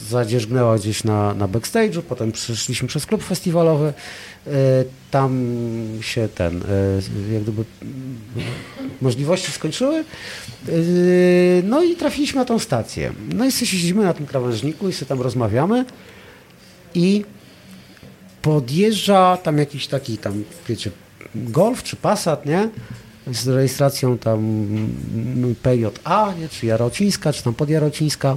zadzierzgnęła 0.08 0.78
gdzieś 0.78 1.04
na, 1.04 1.34
na 1.34 1.48
backstage'u, 1.48 2.02
potem 2.02 2.32
przeszliśmy 2.32 2.88
przez 2.88 3.06
klub 3.06 3.22
festiwalowy, 3.22 3.92
e, 4.46 4.50
tam 5.10 5.56
się 6.00 6.28
ten, 6.34 6.62
e, 6.62 7.32
jak 7.32 7.42
gdyby 7.42 7.64
możliwości 9.00 9.52
skończyły, 9.52 10.04
no 11.64 11.82
i 11.82 11.96
trafiliśmy 11.96 12.38
na 12.38 12.44
tą 12.44 12.58
stację. 12.58 13.12
No 13.34 13.44
i 13.44 13.52
sobie 13.52 13.66
siedzimy 13.66 14.04
na 14.04 14.14
tym 14.14 14.26
krawężniku 14.26 14.88
i 14.88 14.92
sobie 14.92 15.08
tam 15.08 15.20
rozmawiamy 15.20 15.84
i 16.94 17.24
podjeżdża 18.42 19.36
tam 19.36 19.58
jakiś 19.58 19.86
taki 19.86 20.18
tam, 20.18 20.44
wiecie, 20.68 20.90
Golf 21.34 21.82
czy 21.82 21.96
Passat, 21.96 22.46
nie? 22.46 22.68
Z 23.32 23.48
rejestracją 23.48 24.18
tam 24.18 24.38
mm, 24.38 25.54
PJA, 25.62 26.34
nie, 26.40 26.48
czy 26.48 26.66
Jarocińska, 26.66 27.32
czy 27.32 27.42
tam 27.42 27.54
podjarocińska. 27.54 28.36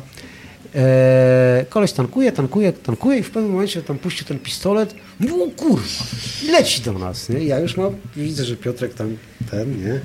E, 0.76 1.66
koleś 1.70 1.92
tankuje, 1.92 2.32
tankuje, 2.32 2.74
tankuje 2.74 3.20
i 3.20 3.24
w 3.24 3.32
pewnym 3.32 3.52
momencie 3.52 3.82
tam 3.82 4.00
puścił 4.00 4.28
ten 4.28 4.40
pistolet. 4.40 4.96
Mówił, 5.20 5.44
o 5.44 5.52
kurwa, 5.52 6.04
leci 6.52 6.82
do 6.82 6.94
nas. 6.94 7.30
Nie? 7.30 7.44
Ja 7.44 7.60
już 7.60 7.78
mam, 7.78 7.96
widzę, 8.16 8.46
że 8.46 8.56
Piotrek 8.56 8.94
tam 8.94 9.18
ten, 9.52 9.86
nie? 9.86 10.00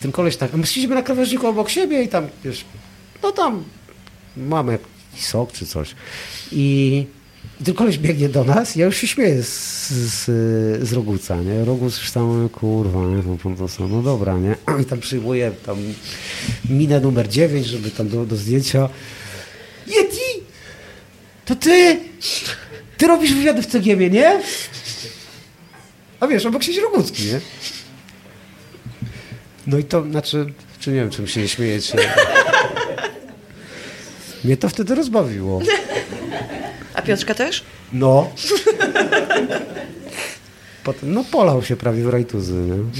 Ten 0.00 0.12
koleś 0.12 0.36
tak, 0.36 0.54
a 0.54 0.56
my 0.56 0.66
siedzimy 0.66 0.94
na 0.94 1.02
krawężniku 1.02 1.46
obok 1.46 1.70
siebie 1.70 2.02
i 2.02 2.08
tam, 2.08 2.28
wiesz, 2.44 2.64
no 3.22 3.32
tam 3.32 3.64
mamy 4.36 4.78
sok 5.18 5.52
czy 5.52 5.66
coś. 5.66 5.94
I 6.52 7.06
i 7.60 7.64
ten 7.64 7.74
koleś 7.74 7.98
biegnie 7.98 8.28
do 8.28 8.44
nas, 8.44 8.76
ja 8.76 8.86
już 8.86 8.96
się 8.96 9.06
śmieję 9.06 9.42
z, 9.42 9.90
z, 9.90 10.24
z 10.88 10.92
Roguca, 10.92 11.36
nie? 11.36 11.64
Roguc 11.64 11.98
już 11.98 12.10
tam, 12.10 12.48
kurwa, 12.48 13.00
nie? 13.00 13.68
Są, 13.68 13.88
no 13.88 14.02
dobra, 14.02 14.38
nie? 14.38 14.56
I 14.82 14.84
tam 14.84 15.00
przyjmuje 15.00 15.50
tam 15.66 15.78
minę 16.68 17.00
numer 17.00 17.28
9, 17.28 17.66
żeby 17.66 17.90
tam 17.90 18.08
do, 18.08 18.26
do 18.26 18.36
zdjęcia. 18.36 18.88
Yeti! 19.86 20.44
To 21.44 21.56
ty! 21.56 22.00
Ty 22.96 23.06
robisz 23.06 23.34
wywiady 23.34 23.62
w 23.62 23.66
CGM, 23.66 24.12
nie? 24.12 24.40
A 26.20 26.26
wiesz, 26.26 26.46
obok 26.46 26.62
siedzi 26.62 26.80
Rogucki, 26.80 27.22
nie? 27.22 27.40
No 29.66 29.78
i 29.78 29.84
to, 29.84 30.02
znaczy, 30.02 30.52
czy 30.80 30.90
nie 30.90 30.96
wiem, 30.96 31.10
czym 31.10 31.26
się 31.26 31.40
nie 31.40 31.48
śmiejecie. 31.48 31.98
Mnie 34.44 34.56
to 34.56 34.68
wtedy 34.68 34.94
rozbawiło. 34.94 35.60
Piotrka 37.06 37.34
też? 37.34 37.64
No. 37.92 38.30
potem, 40.84 41.12
no 41.14 41.24
polał 41.24 41.62
się 41.62 41.76
prawie 41.76 42.04
w 42.04 42.08
rajtuzy? 42.08 42.54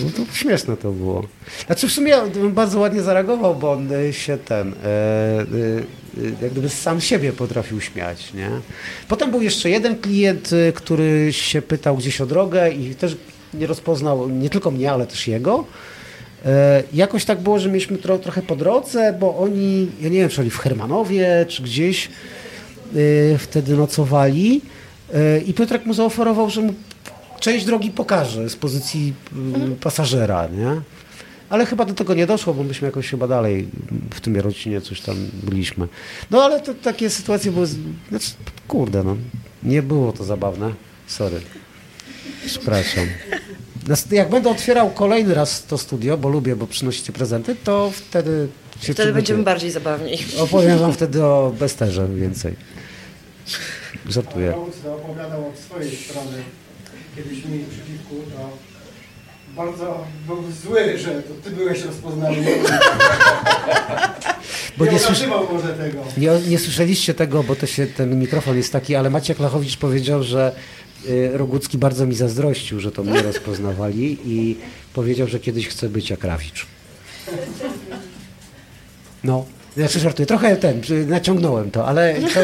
No 0.05 0.11
to 0.17 0.33
śmieszne 0.35 0.77
to 0.77 0.93
było. 0.93 1.25
Znaczy 1.67 1.89
w 1.89 1.93
sumie 1.93 2.17
bardzo 2.51 2.79
ładnie 2.81 3.03
zareagował, 3.03 3.55
bo 3.55 3.73
on 3.73 3.93
e, 3.93 4.13
się 4.13 4.39
ten, 4.39 4.73
e, 4.73 4.77
e, 4.87 6.43
jak 6.43 6.53
gdyby 6.53 6.69
sam 6.69 7.01
siebie 7.01 7.33
potrafił 7.33 7.81
śmiać, 7.81 8.33
nie? 8.35 8.51
Potem 9.09 9.31
był 9.31 9.43
jeszcze 9.43 9.71
jeden 9.71 9.99
klient, 9.99 10.51
e, 10.53 10.73
który 10.73 11.33
się 11.33 11.63
pytał 11.63 11.97
gdzieś 11.97 12.21
o 12.21 12.27
drogę 12.27 12.73
i 12.73 12.95
też 12.95 13.17
nie 13.55 13.67
rozpoznał 13.67 14.29
nie 14.29 14.51
tylko 14.51 14.71
mnie, 14.71 14.93
ale 14.93 15.07
też 15.07 15.29
jego. 15.29 15.65
E, 16.47 16.83
Jakoś 16.93 17.25
tak 17.25 17.41
było, 17.41 17.59
że 17.59 17.69
mieliśmy 17.69 17.99
tro, 17.99 18.19
trochę 18.19 18.43
po 18.43 18.57
drodze, 18.57 19.17
bo 19.21 19.39
oni, 19.39 19.89
ja 20.01 20.09
nie 20.09 20.19
wiem, 20.19 20.29
czy 20.29 20.41
oni 20.41 20.51
w 20.51 20.59
Hermanowie, 20.59 21.47
czy 21.49 21.63
gdzieś 21.63 22.09
wtedy 23.39 23.77
nocowali 23.77 24.61
e, 25.15 25.39
i 25.39 25.55
Piotrek 25.55 25.87
mu 25.87 25.95
zaoferował, 25.95 26.51
że 26.51 26.61
mu 26.61 26.75
część 27.41 27.65
drogi 27.65 27.91
pokaże 27.91 28.49
z 28.49 28.57
pozycji 28.57 29.15
e, 29.33 29.71
pasażera, 29.81 30.47
nie? 30.47 30.81
Ale 31.49 31.67
chyba 31.67 31.85
do 31.85 31.95
tego 31.95 32.15
nie 32.15 32.27
doszło, 32.27 32.55
bo 32.55 32.63
myśmy 32.63 32.89
jakoś 32.89 33.11
chyba 33.11 33.29
dalej 33.29 33.69
w 34.11 34.21
tym 34.21 34.35
Jarocinie 34.35 34.81
coś 34.81 35.01
tam 35.01 35.17
byliśmy. 35.43 35.89
No 36.31 36.45
ale 36.45 36.61
to, 36.61 36.75
takie 36.75 37.11
sytuacje 37.11 37.53
były, 37.53 37.67
znaczy, 38.09 38.31
kurde 38.69 39.05
no, 39.05 39.17
nie 39.63 39.83
było 39.83 40.13
to 40.13 40.25
zabawne, 40.25 40.73
sorry. 41.07 41.41
Przepraszam. 42.47 43.07
Jak 44.11 44.31
będę 44.31 44.51
otwierał 44.51 44.91
kolejny 44.91 45.35
raz 45.35 45.65
to 45.65 45.79
studio, 45.79 46.19
bo 46.19 46.29
lubię, 46.29 46.57
bo 46.57 46.67
przynosicie 46.67 47.13
prezenty, 47.13 47.57
to 47.65 47.91
wtedy 47.95 48.49
Wtedy 48.77 48.95
przygotuję. 48.95 49.15
będziemy 49.15 49.43
bardziej 49.43 49.71
zabawni. 49.71 50.19
Opowiem 50.41 50.79
wam 50.79 50.93
wtedy 50.93 51.25
o 51.25 51.53
Besterze 51.59 52.09
więcej. 52.09 52.55
Żartuję. 54.09 54.51
Rauc 54.51 54.75
opowiadał 54.87 55.49
od 55.49 55.59
swojej 55.59 55.97
strony, 55.97 56.43
kiedyś 57.17 57.45
mi 57.45 57.65
przeciwku, 57.65 58.15
to 58.37 58.51
bardzo 59.57 60.05
był 60.27 60.37
zły, 60.63 60.99
że 60.99 61.23
to 61.23 61.35
ty 61.45 61.51
byłeś 61.51 61.83
rozpoznany. 61.83 62.37
Bo 64.77 64.85
nie 64.85 64.91
nie, 64.93 64.99
może 65.53 65.69
tego. 65.75 66.05
nie, 66.17 66.31
nie 66.51 66.59
słyszeliście 66.59 67.15
tego, 67.15 67.43
bo 67.43 67.57
to 67.57 67.67
się 67.67 67.87
ten 67.87 68.21
mikrofon 68.21 68.57
jest 68.57 68.73
taki, 68.73 68.95
ale 68.95 69.11
Maciek 69.11 69.39
Lachowicz 69.39 69.77
powiedział, 69.77 70.23
że 70.23 70.53
y, 71.09 71.31
Rogucki 71.33 71.79
bardzo 71.79 72.07
mi 72.07 72.15
zazdrościł, 72.15 72.81
że 72.81 72.93
to 72.93 73.05
mnie 73.05 73.23
rozpoznawali 73.23 74.19
i 74.25 74.57
powiedział, 74.95 75.29
że 75.29 75.41
kiedyś 75.41 75.69
chce 75.69 75.89
być 75.89 76.11
jak 76.11 76.25
Rawicz. 76.25 76.67
No, 79.25 79.45
znaczy 79.77 80.01
żartuję. 80.01 80.27
Trochę 80.27 80.57
ten, 80.57 80.81
naciągnąłem 81.07 81.71
to, 81.71 81.87
ale 81.87 82.15
to, 82.35 82.41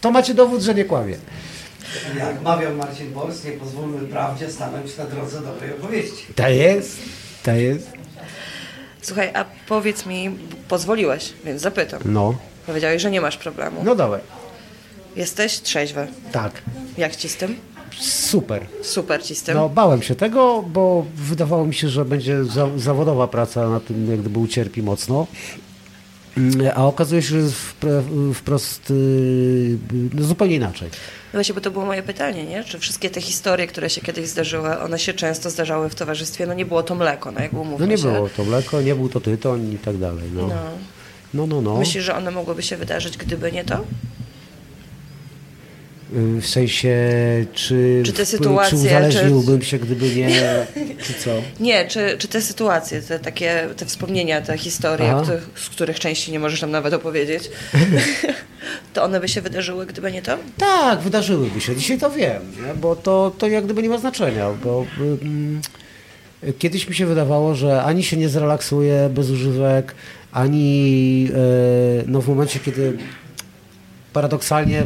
to 0.00 0.10
macie 0.10 0.34
dowód, 0.34 0.62
że 0.62 0.74
nie 0.74 0.84
kłamie. 0.84 1.16
Jak 2.18 2.42
mawiał 2.42 2.74
Marcin 2.76 3.12
Bors, 3.12 3.44
nie 3.44 3.52
pozwólmy 3.52 3.98
prawdzie 4.08 4.50
stanąć 4.50 4.96
na 4.96 5.04
drodze 5.04 5.40
dobrej 5.40 5.72
opowieści. 5.72 6.24
Ta 6.34 6.48
jest, 6.48 6.98
ta 7.42 7.54
jest. 7.54 7.90
Słuchaj, 9.02 9.30
a 9.34 9.44
powiedz 9.68 10.06
mi, 10.06 10.30
pozwoliłeś, 10.68 11.32
więc 11.44 11.62
zapytam. 11.62 12.00
No, 12.04 12.34
Powiedziałeś, 12.66 13.02
że 13.02 13.10
nie 13.10 13.20
masz 13.20 13.36
problemu. 13.36 13.80
no 13.84 13.94
dawaj. 13.94 14.20
Jesteś 15.16 15.60
trzeźwy. 15.60 16.06
Tak, 16.32 16.62
Jak 16.98 17.16
ci 17.16 17.28
z 17.28 17.36
tym? 17.36 17.56
super. 18.00 18.66
Super 18.82 19.22
ci 19.24 19.34
z 19.34 19.42
tym. 19.42 19.54
No, 19.54 19.68
bałem 19.68 20.02
się 20.02 20.14
tego, 20.14 20.62
bo 20.62 21.06
wydawało 21.14 21.66
mi 21.66 21.74
się, 21.74 21.88
że 21.88 22.04
będzie 22.04 22.44
za, 22.44 22.68
zawodowa 22.76 23.28
praca 23.28 23.68
na 23.68 23.80
tym, 23.80 24.10
jak 24.10 24.20
gdyby 24.20 24.38
ucierpi 24.38 24.82
mocno. 24.82 25.26
Mm, 26.36 26.70
A 26.74 26.86
okazuje 26.86 27.22
się, 27.22 27.28
że 27.40 27.48
wprost 28.34 28.90
y, 28.90 29.78
no, 30.14 30.22
zupełnie 30.24 30.56
inaczej. 30.56 30.88
No 30.92 31.36
Właśnie, 31.36 31.54
bo 31.54 31.60
to 31.60 31.70
było 31.70 31.86
moje 31.86 32.02
pytanie, 32.02 32.44
nie? 32.44 32.64
Czy 32.64 32.78
wszystkie 32.78 33.10
te 33.10 33.20
historie, 33.20 33.66
które 33.66 33.90
się 33.90 34.00
kiedyś 34.00 34.28
zdarzyły, 34.28 34.78
one 34.78 34.98
się 34.98 35.12
często 35.14 35.50
zdarzały 35.50 35.88
w 35.88 35.94
towarzystwie, 35.94 36.46
no 36.46 36.54
nie 36.54 36.66
było 36.66 36.82
to 36.82 36.94
mleko, 36.94 37.32
no 37.32 37.40
jak 37.40 37.52
umówmy 37.52 37.76
No 37.86 37.86
nie 37.92 37.98
się. 37.98 38.12
było 38.12 38.28
to 38.28 38.44
mleko, 38.44 38.82
nie 38.82 38.94
był 38.94 39.08
to 39.08 39.20
tytoń 39.20 39.72
i 39.72 39.78
tak 39.78 39.96
dalej. 39.98 40.24
No, 40.34 40.42
No. 40.48 40.56
no, 41.34 41.46
no. 41.46 41.60
no. 41.62 41.78
Myślisz, 41.78 42.04
że 42.04 42.14
one 42.14 42.30
mogłyby 42.30 42.62
się 42.62 42.76
wydarzyć, 42.76 43.16
gdyby 43.16 43.52
nie 43.52 43.64
to? 43.64 43.84
Y, 46.16 46.40
W 46.40 46.46
sensie, 46.46 46.96
czy, 47.54 48.02
Czy 48.06 48.12
te 48.12 48.26
sytuacje, 48.26 48.78
czy 48.78 48.84
uzależniłbym 48.84 49.62
się, 49.62 49.78
gdyby 49.78 50.14
nie, 50.14 50.66
czy 51.04 51.14
co? 51.14 51.30
Nie, 51.60 51.88
czy, 51.88 52.16
czy 52.18 52.28
te 52.28 52.42
sytuacje, 52.42 53.02
te 53.02 53.18
takie, 53.18 53.68
te 53.76 53.86
wspomnienia, 53.86 54.40
te 54.40 54.58
historie, 54.58 55.14
których, 55.22 55.48
z 55.54 55.68
których 55.68 56.00
części 56.00 56.32
nie 56.32 56.38
możesz 56.38 56.62
nam 56.62 56.70
nawet 56.70 56.94
opowiedzieć, 56.94 57.50
to 58.94 59.02
one 59.04 59.20
by 59.20 59.28
się 59.28 59.40
wydarzyły, 59.40 59.86
gdyby 59.86 60.12
nie 60.12 60.22
to? 60.22 60.38
Tak, 60.58 61.00
wydarzyłyby 61.00 61.60
się. 61.60 61.76
Dzisiaj 61.76 61.98
to 61.98 62.10
wiem, 62.10 62.42
nie? 62.66 62.74
bo 62.74 62.96
to, 62.96 63.32
to 63.38 63.46
jak 63.46 63.64
gdyby 63.64 63.82
nie 63.82 63.88
ma 63.88 63.98
znaczenia, 63.98 64.50
bo 64.64 64.86
mm, 64.98 65.60
kiedyś 66.58 66.88
mi 66.88 66.94
się 66.94 67.06
wydawało, 67.06 67.54
że 67.54 67.82
ani 67.82 68.04
się 68.04 68.16
nie 68.16 68.28
zrelaksuję 68.28 69.10
bez 69.14 69.30
używek, 69.30 69.94
ani 70.32 71.28
e, 71.34 72.04
no 72.06 72.20
w 72.20 72.28
momencie, 72.28 72.60
kiedy 72.60 72.98
paradoksalnie 74.12 74.84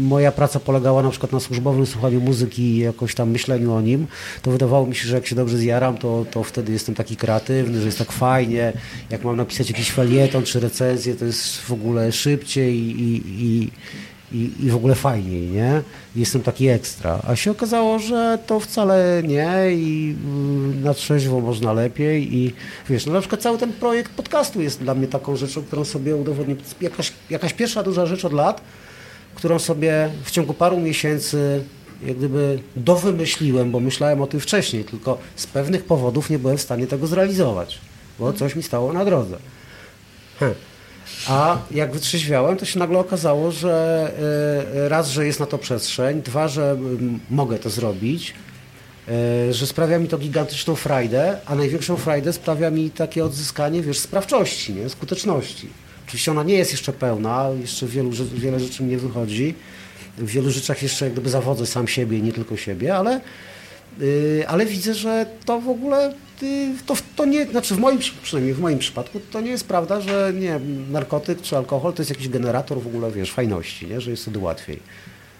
moja 0.00 0.32
praca 0.32 0.60
polegała 0.60 1.02
na 1.02 1.10
przykład 1.10 1.32
na 1.32 1.40
służbowym 1.40 1.86
słuchaniu 1.86 2.20
muzyki 2.20 2.62
i 2.62 2.78
jakoś 2.78 3.14
tam 3.14 3.30
myśleniu 3.30 3.72
o 3.72 3.80
nim, 3.80 4.06
to 4.42 4.50
wydawało 4.50 4.86
mi 4.86 4.94
się, 4.94 5.08
że 5.08 5.14
jak 5.14 5.26
się 5.26 5.36
dobrze 5.36 5.58
zjaram, 5.58 5.98
to, 5.98 6.26
to 6.30 6.42
wtedy 6.42 6.72
jestem 6.72 6.94
taki 6.94 7.16
kreatywny, 7.16 7.80
że 7.80 7.86
jest 7.86 7.98
tak 7.98 8.12
fajnie. 8.12 8.72
Jak 9.10 9.24
mam 9.24 9.36
napisać 9.36 9.70
jakiś 9.70 9.90
felieton 9.90 10.44
czy 10.44 10.60
recenzję, 10.60 11.14
to 11.14 11.24
jest 11.24 11.60
w 11.60 11.72
ogóle 11.72 12.12
szybciej 12.12 12.76
i, 12.76 13.22
i, 13.26 13.70
i, 14.32 14.50
i, 14.60 14.70
w 14.70 14.76
ogóle 14.76 14.94
fajniej, 14.94 15.48
nie? 15.48 15.82
Jestem 16.16 16.42
taki 16.42 16.68
ekstra. 16.68 17.20
A 17.28 17.36
się 17.36 17.50
okazało, 17.50 17.98
że 17.98 18.38
to 18.46 18.60
wcale 18.60 19.22
nie 19.26 19.72
i 19.72 20.16
y, 20.80 20.84
na 20.84 20.94
trzeźwo 20.94 21.40
można 21.40 21.72
lepiej 21.72 22.36
i 22.36 22.52
wiesz, 22.88 23.06
no 23.06 23.12
na 23.12 23.20
przykład 23.20 23.42
cały 23.42 23.58
ten 23.58 23.72
projekt 23.72 24.12
podcastu 24.12 24.60
jest 24.60 24.80
dla 24.80 24.94
mnie 24.94 25.06
taką 25.06 25.36
rzeczą, 25.36 25.62
którą 25.62 25.84
sobie 25.84 26.16
udowodnię. 26.16 26.56
Jakaś, 26.80 27.12
jakaś 27.30 27.52
pierwsza 27.52 27.82
duża 27.82 28.06
rzecz 28.06 28.24
od 28.24 28.32
lat, 28.32 28.60
którą 29.34 29.58
sobie 29.58 30.10
w 30.24 30.30
ciągu 30.30 30.54
paru 30.54 30.80
miesięcy 30.80 31.64
jak 32.06 32.16
gdyby 32.16 32.58
dowymyśliłem, 32.76 33.70
bo 33.70 33.80
myślałem 33.80 34.22
o 34.22 34.26
tym 34.26 34.40
wcześniej, 34.40 34.84
tylko 34.84 35.18
z 35.36 35.46
pewnych 35.46 35.84
powodów 35.84 36.30
nie 36.30 36.38
byłem 36.38 36.56
w 36.56 36.60
stanie 36.60 36.86
tego 36.86 37.06
zrealizować, 37.06 37.78
bo 38.18 38.32
coś 38.32 38.56
mi 38.56 38.62
stało 38.62 38.92
na 38.92 39.04
drodze. 39.04 39.36
Hm. 40.38 40.54
A 41.28 41.58
jak 41.70 41.92
wytrzeźwiałem, 41.92 42.56
to 42.56 42.64
się 42.64 42.78
nagle 42.78 42.98
okazało, 42.98 43.50
że 43.52 44.12
e, 44.74 44.88
raz, 44.88 45.08
że 45.08 45.26
jest 45.26 45.40
na 45.40 45.46
to 45.46 45.58
przestrzeń, 45.58 46.22
dwa, 46.22 46.48
że 46.48 46.76
mogę 47.30 47.58
to 47.58 47.70
zrobić, 47.70 48.34
e, 49.08 49.52
że 49.52 49.66
sprawia 49.66 49.98
mi 49.98 50.08
to 50.08 50.18
gigantyczną 50.18 50.74
frajdę, 50.74 51.38
a 51.46 51.54
największą 51.54 51.96
frajdę 51.96 52.32
sprawia 52.32 52.70
mi 52.70 52.90
takie 52.90 53.24
odzyskanie, 53.24 53.82
wiesz, 53.82 53.98
sprawczości, 53.98 54.74
nie? 54.74 54.88
skuteczności. 54.88 55.68
Oczywiście 56.06 56.30
ona 56.30 56.42
nie 56.42 56.54
jest 56.54 56.72
jeszcze 56.72 56.92
pełna, 56.92 57.46
jeszcze 57.60 57.86
wielu, 57.86 58.10
wiele 58.34 58.60
rzeczy 58.60 58.82
nie 58.82 58.98
wychodzi, 58.98 59.54
w 60.18 60.26
wielu 60.26 60.50
rzeczach 60.50 60.82
jeszcze 60.82 61.04
jak 61.04 61.12
gdyby 61.12 61.30
zawodzę 61.30 61.66
sam 61.66 61.88
siebie 61.88 62.20
nie 62.20 62.32
tylko 62.32 62.56
siebie, 62.56 62.96
ale, 62.96 63.20
ale 64.48 64.66
widzę, 64.66 64.94
że 64.94 65.26
to 65.44 65.60
w 65.60 65.68
ogóle 65.68 66.14
yy, 66.42 66.48
to, 66.86 66.94
to 67.16 67.24
nie, 67.24 67.46
znaczy 67.46 67.74
w 67.74 67.78
moim, 67.78 67.98
przy- 67.98 68.12
przynajmniej 68.22 68.54
w 68.54 68.60
moim 68.60 68.78
przypadku, 68.78 69.20
to 69.30 69.40
nie 69.40 69.50
jest 69.50 69.64
prawda, 69.68 70.00
że 70.00 70.32
nie, 70.34 70.60
narkotyk 70.90 71.42
czy 71.42 71.56
alkohol 71.56 71.92
to 71.92 72.02
jest 72.02 72.10
jakiś 72.10 72.28
generator 72.28 72.82
w 72.82 72.86
ogóle, 72.86 73.10
wiesz, 73.10 73.32
fajności, 73.32 73.86
nie? 73.86 74.00
że 74.00 74.10
jest 74.10 74.22
wtedy 74.22 74.38
łatwiej. 74.38 74.78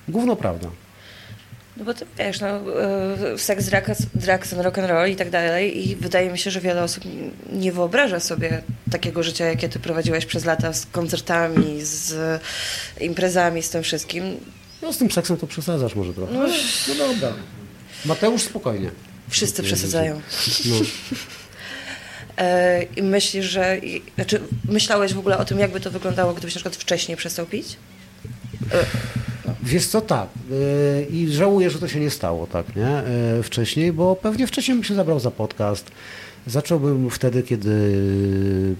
Gówno 0.09 0.37
prawda. 0.37 0.69
No 1.77 1.85
bo 1.85 1.95
ty 1.95 2.07
wiesz, 2.19 2.41
no, 2.41 2.61
y, 3.35 3.39
seks, 3.39 3.67
drugs, 3.67 4.03
drugs 4.15 4.53
and 4.53 4.63
rock 4.63 4.79
and 4.79 4.89
roll 4.91 5.11
i 5.11 5.17
tak 5.17 5.31
dalej 5.31 5.89
i 5.89 5.97
wydaje 5.97 6.31
mi 6.31 6.39
się, 6.39 6.51
że 6.51 6.61
wiele 6.61 6.83
osób 6.83 7.05
nie 7.53 7.73
wyobraża 7.73 8.21
sobie 8.21 8.63
takiego 8.91 9.23
życia, 9.23 9.45
jakie 9.45 9.69
ty 9.69 9.79
prowadziłeś 9.79 10.27
przez 10.27 10.45
lata 10.45 10.73
z 10.73 10.87
koncertami, 10.87 11.79
z 11.83 12.15
imprezami, 13.01 13.63
z 13.63 13.71
tym 13.71 13.83
wszystkim. 13.83 14.25
No 14.83 14.93
z 14.93 14.99
tym 14.99 15.11
seksem 15.11 15.37
to 15.37 15.47
przesadzasz 15.47 15.95
może 15.95 16.15
trochę. 16.15 16.33
No, 16.35 16.41
no 16.99 17.09
dobra. 17.15 17.33
Mateusz 18.05 18.43
spokojnie. 18.43 18.91
Wszyscy 19.29 19.63
przesadzają. 19.63 20.21
No. 20.65 20.77
E, 22.39 22.83
I 22.83 23.03
myślisz, 23.03 23.47
że... 23.47 23.81
Znaczy, 24.15 24.41
myślałeś 24.69 25.15
w 25.15 25.19
ogóle 25.19 25.39
o 25.39 25.45
tym, 25.45 25.59
jakby 25.59 25.81
to 25.81 25.91
wyglądało, 25.91 26.33
gdybyś 26.33 26.55
na 26.55 26.59
przykład 26.59 26.77
wcześniej 26.77 27.17
przestał 27.17 27.47
pić? 27.47 27.77
Wiesz 29.63 29.87
co, 29.87 30.01
tak. 30.01 30.29
Yy, 30.51 31.07
I 31.11 31.29
żałuję, 31.29 31.71
że 31.71 31.79
to 31.79 31.89
się 31.89 32.01
nie 32.01 32.11
stało 32.11 32.47
tak, 32.47 32.77
nie? 32.77 33.03
Wcześniej, 33.43 33.93
bo 33.93 34.17
pewnie 34.17 34.47
wcześniej 34.47 34.77
bym 34.77 34.85
się 34.85 34.95
zabrał 34.95 35.21
za 35.21 35.31
podcast. 35.31 35.91
Zacząłbym 36.47 37.11
wtedy, 37.11 37.43
kiedy 37.43 37.71
mm, 37.71 38.77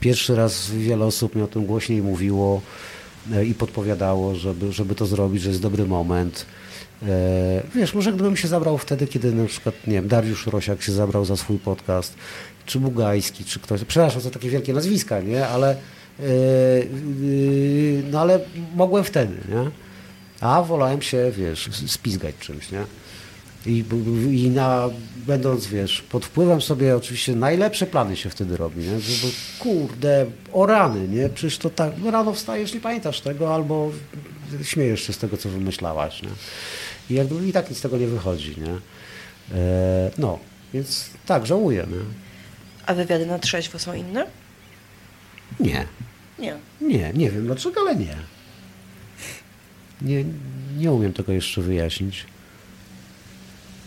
pierwszy 0.00 0.36
raz 0.36 0.70
wiele 0.70 1.04
osób 1.04 1.34
mi 1.34 1.42
o 1.42 1.46
tym 1.46 1.66
głośniej 1.66 2.02
mówiło 2.02 2.60
i 3.46 3.54
podpowiadało, 3.54 4.34
żeby, 4.34 4.72
żeby 4.72 4.94
to 4.94 5.06
zrobić, 5.06 5.42
że 5.42 5.48
jest 5.48 5.62
dobry 5.62 5.86
moment. 5.86 6.46
Yy, 7.02 7.08
Wiesz, 7.74 7.94
może 7.94 8.12
gdybym 8.12 8.36
się 8.36 8.48
zabrał 8.48 8.78
wtedy, 8.78 9.06
kiedy 9.06 9.32
na 9.32 9.46
przykład, 9.46 9.74
nie 9.86 9.94
wiem, 9.94 10.08
Dariusz 10.08 10.46
Rosiak 10.46 10.82
się 10.82 10.92
zabrał 10.92 11.24
za 11.24 11.36
swój 11.36 11.58
podcast, 11.58 12.14
czy 12.66 12.80
Bugajski, 12.80 13.44
czy 13.44 13.60
ktoś, 13.60 13.84
przepraszam 13.84 14.20
za 14.20 14.30
takie 14.30 14.50
wielkie 14.50 14.72
nazwiska, 14.72 15.20
nie? 15.20 15.46
Ale, 15.46 15.76
yy, 16.18 16.26
yy, 17.22 18.02
no 18.10 18.20
ale 18.20 18.40
mogłem 18.74 19.04
wtedy, 19.04 19.34
nie? 19.48 19.70
A 20.40 20.62
wolałem 20.62 21.02
się, 21.02 21.32
wiesz, 21.36 21.70
spizgać 21.86 22.34
czymś, 22.40 22.70
nie? 22.70 22.84
I, 23.66 23.84
i 24.30 24.50
na, 24.50 24.88
będąc, 25.26 25.66
wiesz, 25.66 26.02
pod 26.02 26.24
wpływem 26.24 26.62
sobie 26.62 26.96
oczywiście 26.96 27.36
najlepsze 27.36 27.86
plany 27.86 28.16
się 28.16 28.30
wtedy 28.30 28.56
robi, 28.56 28.80
nie? 28.80 29.00
Żeby, 29.00 29.32
kurde, 29.58 30.26
o 30.52 30.66
rany, 30.66 31.08
nie? 31.08 31.28
Przecież 31.28 31.58
to 31.58 31.70
tak, 31.70 31.92
rano 32.04 32.32
wstajesz, 32.32 32.74
nie 32.74 32.80
pamiętasz 32.80 33.20
tego, 33.20 33.54
albo 33.54 33.90
śmiejesz 34.62 35.02
się 35.06 35.12
z 35.12 35.18
tego, 35.18 35.36
co 35.36 35.48
wymyślałaś, 35.48 36.22
nie? 36.22 36.28
I 37.10 37.14
jakby 37.14 37.48
i 37.48 37.52
tak 37.52 37.70
nic 37.70 37.78
z 37.78 37.82
tego 37.82 37.96
nie 37.96 38.06
wychodzi, 38.06 38.54
nie? 38.60 38.70
E, 39.58 40.10
no, 40.18 40.38
więc 40.74 41.10
tak, 41.26 41.46
żałuję, 41.46 41.86
nie? 41.90 41.98
A 42.86 42.94
wywiady 42.94 43.26
na 43.26 43.38
trzeźwo 43.38 43.78
są 43.78 43.94
inne? 43.94 44.26
Nie, 45.60 45.86
Nie. 46.38 46.56
nie, 46.80 47.12
nie 47.14 47.30
wiem 47.30 47.46
dlaczego, 47.46 47.80
ale 47.80 47.96
nie. 47.96 48.16
Nie, 50.02 50.24
nie 50.76 50.92
umiem 50.92 51.12
tego 51.12 51.32
jeszcze 51.32 51.62
wyjaśnić. 51.62 52.24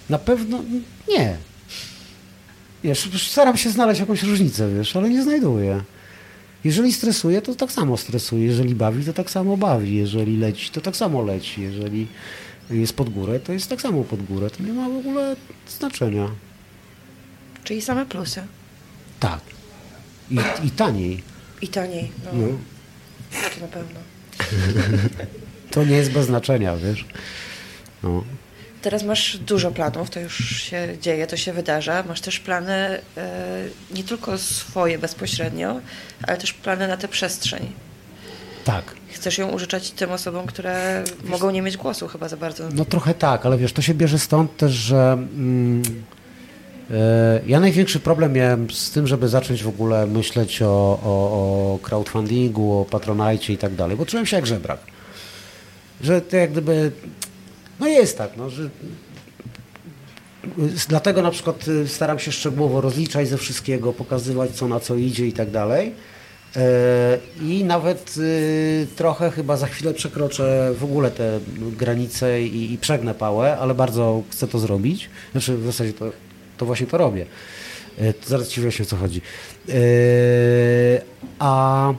Na 0.09 0.17
pewno 0.19 0.63
nie. 1.09 1.37
Wiesz, 2.83 3.09
staram 3.31 3.57
się 3.57 3.69
znaleźć 3.69 3.99
jakąś 3.99 4.23
różnicę, 4.23 4.69
wiesz, 4.75 4.95
ale 4.95 5.09
nie 5.09 5.23
znajduję. 5.23 5.81
Jeżeli 6.63 6.93
stresuje, 6.93 7.41
to 7.41 7.55
tak 7.55 7.71
samo 7.71 7.97
stresuje. 7.97 8.45
Jeżeli 8.45 8.75
bawi, 8.75 9.05
to 9.05 9.13
tak 9.13 9.29
samo 9.29 9.57
bawi. 9.57 9.95
Jeżeli 9.95 10.37
leci, 10.37 10.69
to 10.71 10.81
tak 10.81 10.95
samo 10.95 11.21
leci. 11.21 11.61
Jeżeli 11.61 12.07
jest 12.69 12.93
pod 12.93 13.09
górę, 13.09 13.39
to 13.39 13.53
jest 13.53 13.69
tak 13.69 13.81
samo 13.81 14.03
pod 14.03 14.23
górę. 14.23 14.49
To 14.49 14.63
nie 14.63 14.73
ma 14.73 14.89
w 14.89 14.97
ogóle 14.97 15.35
znaczenia. 15.79 16.27
Czyli 17.63 17.81
same 17.81 18.05
plusy. 18.05 18.41
Tak. 19.19 19.39
I, 20.31 20.37
i 20.63 20.71
taniej. 20.71 21.23
I 21.61 21.67
taniej. 21.67 22.11
No, 22.25 22.31
No. 22.33 22.47
to 23.55 23.61
na 23.61 23.67
pewno. 23.67 23.99
To 25.71 25.83
nie 25.83 25.95
jest 25.95 26.11
bez 26.11 26.25
znaczenia, 26.25 26.77
wiesz. 26.77 27.05
No. 28.03 28.23
Teraz 28.81 29.03
masz 29.03 29.37
dużo 29.37 29.71
planów, 29.71 30.09
to 30.09 30.19
już 30.19 30.37
się 30.37 30.97
dzieje, 31.01 31.27
to 31.27 31.37
się 31.37 31.53
wydarza. 31.53 32.03
Masz 32.07 32.21
też 32.21 32.39
plany 32.39 32.73
e, 32.73 32.99
nie 33.91 34.03
tylko 34.03 34.37
swoje 34.37 34.99
bezpośrednio, 34.99 35.79
ale 36.23 36.37
też 36.37 36.53
plany 36.53 36.87
na 36.87 36.97
tę 36.97 37.07
przestrzeń. 37.07 37.71
Tak. 38.67 38.83
Chcesz 39.11 39.37
ją 39.37 39.51
użyczać 39.51 39.91
tym 39.91 40.11
osobom, 40.11 40.45
które 40.45 41.03
mogą 41.23 41.49
nie 41.49 41.61
mieć 41.61 41.77
głosu 41.77 42.07
chyba 42.07 42.29
za 42.29 42.37
bardzo. 42.37 42.69
No 42.73 42.85
trochę 42.85 43.13
tak, 43.13 43.45
ale 43.45 43.57
wiesz, 43.57 43.73
to 43.73 43.81
się 43.81 43.93
bierze 43.93 44.19
stąd 44.19 44.57
też, 44.57 44.71
że 44.71 45.13
mm, 45.13 45.83
e, 46.91 47.41
ja 47.47 47.59
największy 47.59 47.99
problem 47.99 48.33
miałem 48.33 48.71
z 48.71 48.91
tym, 48.91 49.07
żeby 49.07 49.27
zacząć 49.27 49.63
w 49.63 49.67
ogóle 49.67 50.07
myśleć 50.07 50.61
o, 50.61 50.65
o, 50.65 51.09
o 51.73 51.79
crowdfundingu, 51.81 52.79
o 52.79 52.85
patronajcie 52.85 53.53
i 53.53 53.57
tak 53.57 53.75
dalej, 53.75 53.97
bo 53.97 54.05
czułem 54.05 54.25
się 54.25 54.35
jak 54.35 54.47
żebrak. 54.47 54.79
Że 56.01 56.21
to 56.21 56.37
jak 56.37 56.51
gdyby, 56.51 56.91
no 57.79 57.87
jest 57.87 58.17
tak, 58.17 58.31
no, 58.37 58.49
że 58.49 58.69
Dlatego 60.87 61.21
na 61.21 61.31
przykład 61.31 61.67
y, 61.67 61.87
staram 61.87 62.19
się 62.19 62.31
szczegółowo 62.31 62.81
rozliczać 62.81 63.27
ze 63.27 63.37
wszystkiego, 63.37 63.93
pokazywać 63.93 64.51
co 64.51 64.67
na 64.67 64.79
co 64.79 64.95
idzie 64.95 65.27
i 65.27 65.33
tak 65.33 65.51
dalej. 65.51 65.93
E, 66.55 67.17
I 67.41 67.63
nawet 67.63 68.15
y, 68.17 68.87
trochę 68.95 69.31
chyba 69.31 69.57
za 69.57 69.67
chwilę 69.67 69.93
przekroczę 69.93 70.73
w 70.79 70.83
ogóle 70.83 71.11
te 71.11 71.39
granice 71.57 72.41
i, 72.41 72.73
i 72.73 72.77
przegnę 72.77 73.13
pałę, 73.13 73.57
ale 73.57 73.73
bardzo 73.73 74.23
chcę 74.31 74.47
to 74.47 74.59
zrobić. 74.59 75.09
Znaczy 75.31 75.57
w 75.57 75.65
zasadzie 75.65 75.93
to, 75.93 76.11
to 76.57 76.65
właśnie 76.65 76.87
to 76.87 76.97
robię. 76.97 77.25
E, 77.99 78.13
Zaraz 78.25 78.47
ci 78.47 78.61
wyjaśnię 78.61 78.85
o 78.85 78.89
co 78.89 78.95
chodzi. 78.95 79.21
E, 79.69 79.73
A 81.39 81.93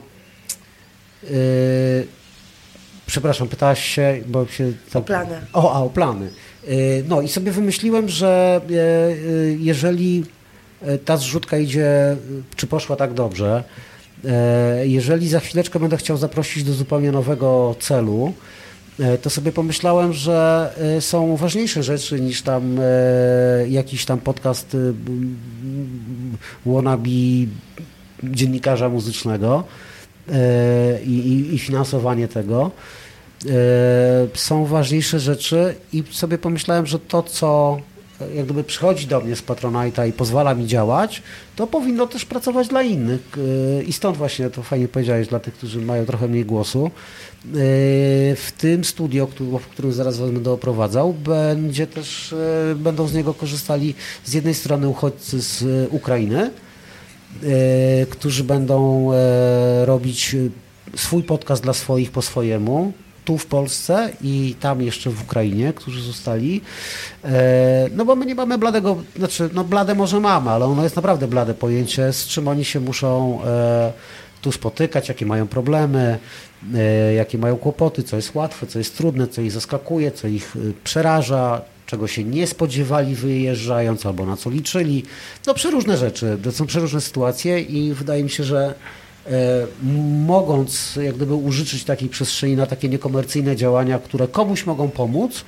przepraszam, 3.09 3.47
pytałaś 3.47 3.83
się, 3.83 4.21
bo 4.27 4.47
się... 4.47 4.71
O 4.93 5.01
plany. 5.01 5.35
O, 5.53 5.73
a, 5.73 5.79
o 5.79 5.89
plany. 5.89 6.29
Y, 6.67 7.03
No 7.07 7.21
i 7.21 7.27
sobie 7.27 7.51
wymyśliłem, 7.51 8.09
że 8.09 8.61
e, 8.69 8.73
e, 8.73 9.15
jeżeli 9.59 10.23
ta 11.05 11.17
zrzutka 11.17 11.57
idzie, 11.57 12.17
czy 12.55 12.67
poszła 12.67 12.95
tak 12.95 13.13
dobrze, 13.13 13.63
jeżeli 14.83 15.29
za 15.29 15.39
chwileczkę 15.39 15.79
będę 15.79 15.97
chciał 15.97 16.17
zaprosić 16.17 16.63
do 16.63 16.73
zupełnie 16.73 17.11
nowego 17.11 17.75
celu, 17.79 18.33
to 19.21 19.29
sobie 19.29 19.51
pomyślałem, 19.51 20.13
że 20.13 20.69
są 20.99 21.35
ważniejsze 21.35 21.83
rzeczy 21.83 22.21
niż 22.21 22.41
tam 22.41 22.79
jakiś 23.67 24.05
tam 24.05 24.19
podcast 24.19 24.77
wannabe 26.65 27.09
dziennikarza 28.23 28.89
muzycznego 28.89 29.63
i, 31.05 31.09
i, 31.09 31.55
i 31.55 31.59
finansowanie 31.59 32.27
tego. 32.27 32.71
E, 33.45 34.27
są 34.33 34.65
ważniejsze 34.65 35.19
rzeczy 35.19 35.75
i 35.93 36.03
sobie 36.11 36.37
pomyślałem, 36.37 36.85
że 36.85 36.99
to, 36.99 37.23
co 37.23 37.79
e, 38.21 38.35
jak 38.35 38.45
gdyby 38.45 38.63
przychodzi 38.63 39.07
do 39.07 39.21
mnie 39.21 39.35
z 39.35 39.43
Patronite'a 39.43 40.07
i 40.09 40.13
pozwala 40.13 40.55
mi 40.55 40.67
działać, 40.67 41.23
to 41.55 41.67
powinno 41.67 42.07
też 42.07 42.25
pracować 42.25 42.67
dla 42.67 42.81
innych. 42.81 43.21
E, 43.79 43.83
I 43.83 43.93
stąd 43.93 44.17
właśnie 44.17 44.49
to 44.49 44.63
fajnie 44.63 44.87
powiedziałeś 44.87 45.27
dla 45.27 45.39
tych, 45.39 45.53
którzy 45.53 45.81
mają 45.81 46.05
trochę 46.05 46.27
mniej 46.27 46.45
głosu. 46.45 46.85
E, 46.85 46.91
W 48.35 48.51
tym 48.57 48.83
studio, 48.83 49.27
w 49.39 49.67
którym 49.67 49.93
zaraz 49.93 50.17
was 50.17 50.31
będę 50.31 50.51
oprowadzał, 50.51 51.13
będzie 51.13 51.87
też, 51.87 52.33
e, 52.33 52.75
będą 52.75 53.07
z 53.07 53.13
niego 53.13 53.33
korzystali 53.33 53.95
z 54.25 54.33
jednej 54.33 54.53
strony 54.53 54.87
uchodźcy 54.87 55.41
z 55.41 55.63
e, 55.63 55.89
Ukrainy, 55.89 56.41
e, 56.41 56.68
którzy 58.09 58.43
będą 58.43 59.09
e, 59.13 59.85
robić 59.85 60.35
e, 60.35 60.97
swój 60.97 61.23
podcast 61.23 61.63
dla 61.63 61.73
swoich 61.73 62.11
po 62.11 62.21
swojemu, 62.21 62.93
tu 63.25 63.37
w 63.37 63.45
Polsce 63.45 64.09
i 64.21 64.55
tam 64.59 64.81
jeszcze 64.81 65.09
w 65.09 65.21
Ukrainie, 65.23 65.73
którzy 65.73 66.01
zostali. 66.01 66.61
E, 67.23 67.89
No 67.91 68.05
bo 68.05 68.15
my 68.15 68.25
nie 68.25 68.35
mamy 68.35 68.57
bladego, 68.57 68.97
znaczy 69.17 69.49
no 69.53 69.63
blade 69.63 69.95
może 69.95 70.19
mamy, 70.19 70.49
ale 70.49 70.65
ono 70.65 70.83
jest 70.83 70.95
naprawdę 70.95 71.27
blade 71.27 71.53
pojęcie, 71.53 72.13
z 72.13 72.27
czym 72.27 72.47
oni 72.47 72.65
się 72.65 72.79
muszą 72.79 73.39
e, 73.45 73.93
tu 74.41 74.51
spotykać, 74.51 75.09
jakie 75.09 75.25
mają 75.25 75.47
problemy, 75.47 76.19
e, 76.75 77.13
jakie 77.13 77.37
mają 77.37 77.57
kłopoty, 77.57 78.03
co 78.03 78.15
jest 78.15 78.35
łatwe, 78.35 78.67
co 78.67 78.79
jest 78.79 78.97
trudne, 78.97 79.27
co 79.27 79.41
ich 79.41 79.51
zaskakuje, 79.51 80.11
co 80.11 80.27
ich 80.27 80.55
e, 80.55 80.59
przeraża, 80.83 81.61
czego 81.89 82.07
się 82.07 82.23
nie 82.23 82.47
spodziewali 82.47 83.15
wyjeżdżając 83.15 84.05
albo 84.05 84.25
na 84.25 84.37
co 84.37 84.49
liczyli. 84.49 85.03
No 85.47 85.53
przeróżne 85.53 85.97
rzeczy, 85.97 86.37
to 86.43 86.51
są 86.51 86.65
przeróżne 86.65 87.01
sytuacje 87.01 87.59
i 87.59 87.93
wydaje 87.93 88.23
mi 88.23 88.29
się, 88.29 88.43
że 88.43 88.73
e, 89.27 89.31
mogąc 90.25 90.95
jak 90.95 91.15
gdyby 91.15 91.33
użyczyć 91.33 91.83
takiej 91.83 92.09
przestrzeni 92.09 92.55
na 92.55 92.65
takie 92.65 92.89
niekomercyjne 92.89 93.55
działania, 93.55 93.99
które 93.99 94.27
komuś 94.27 94.65
mogą 94.65 94.89
pomóc, 94.89 95.45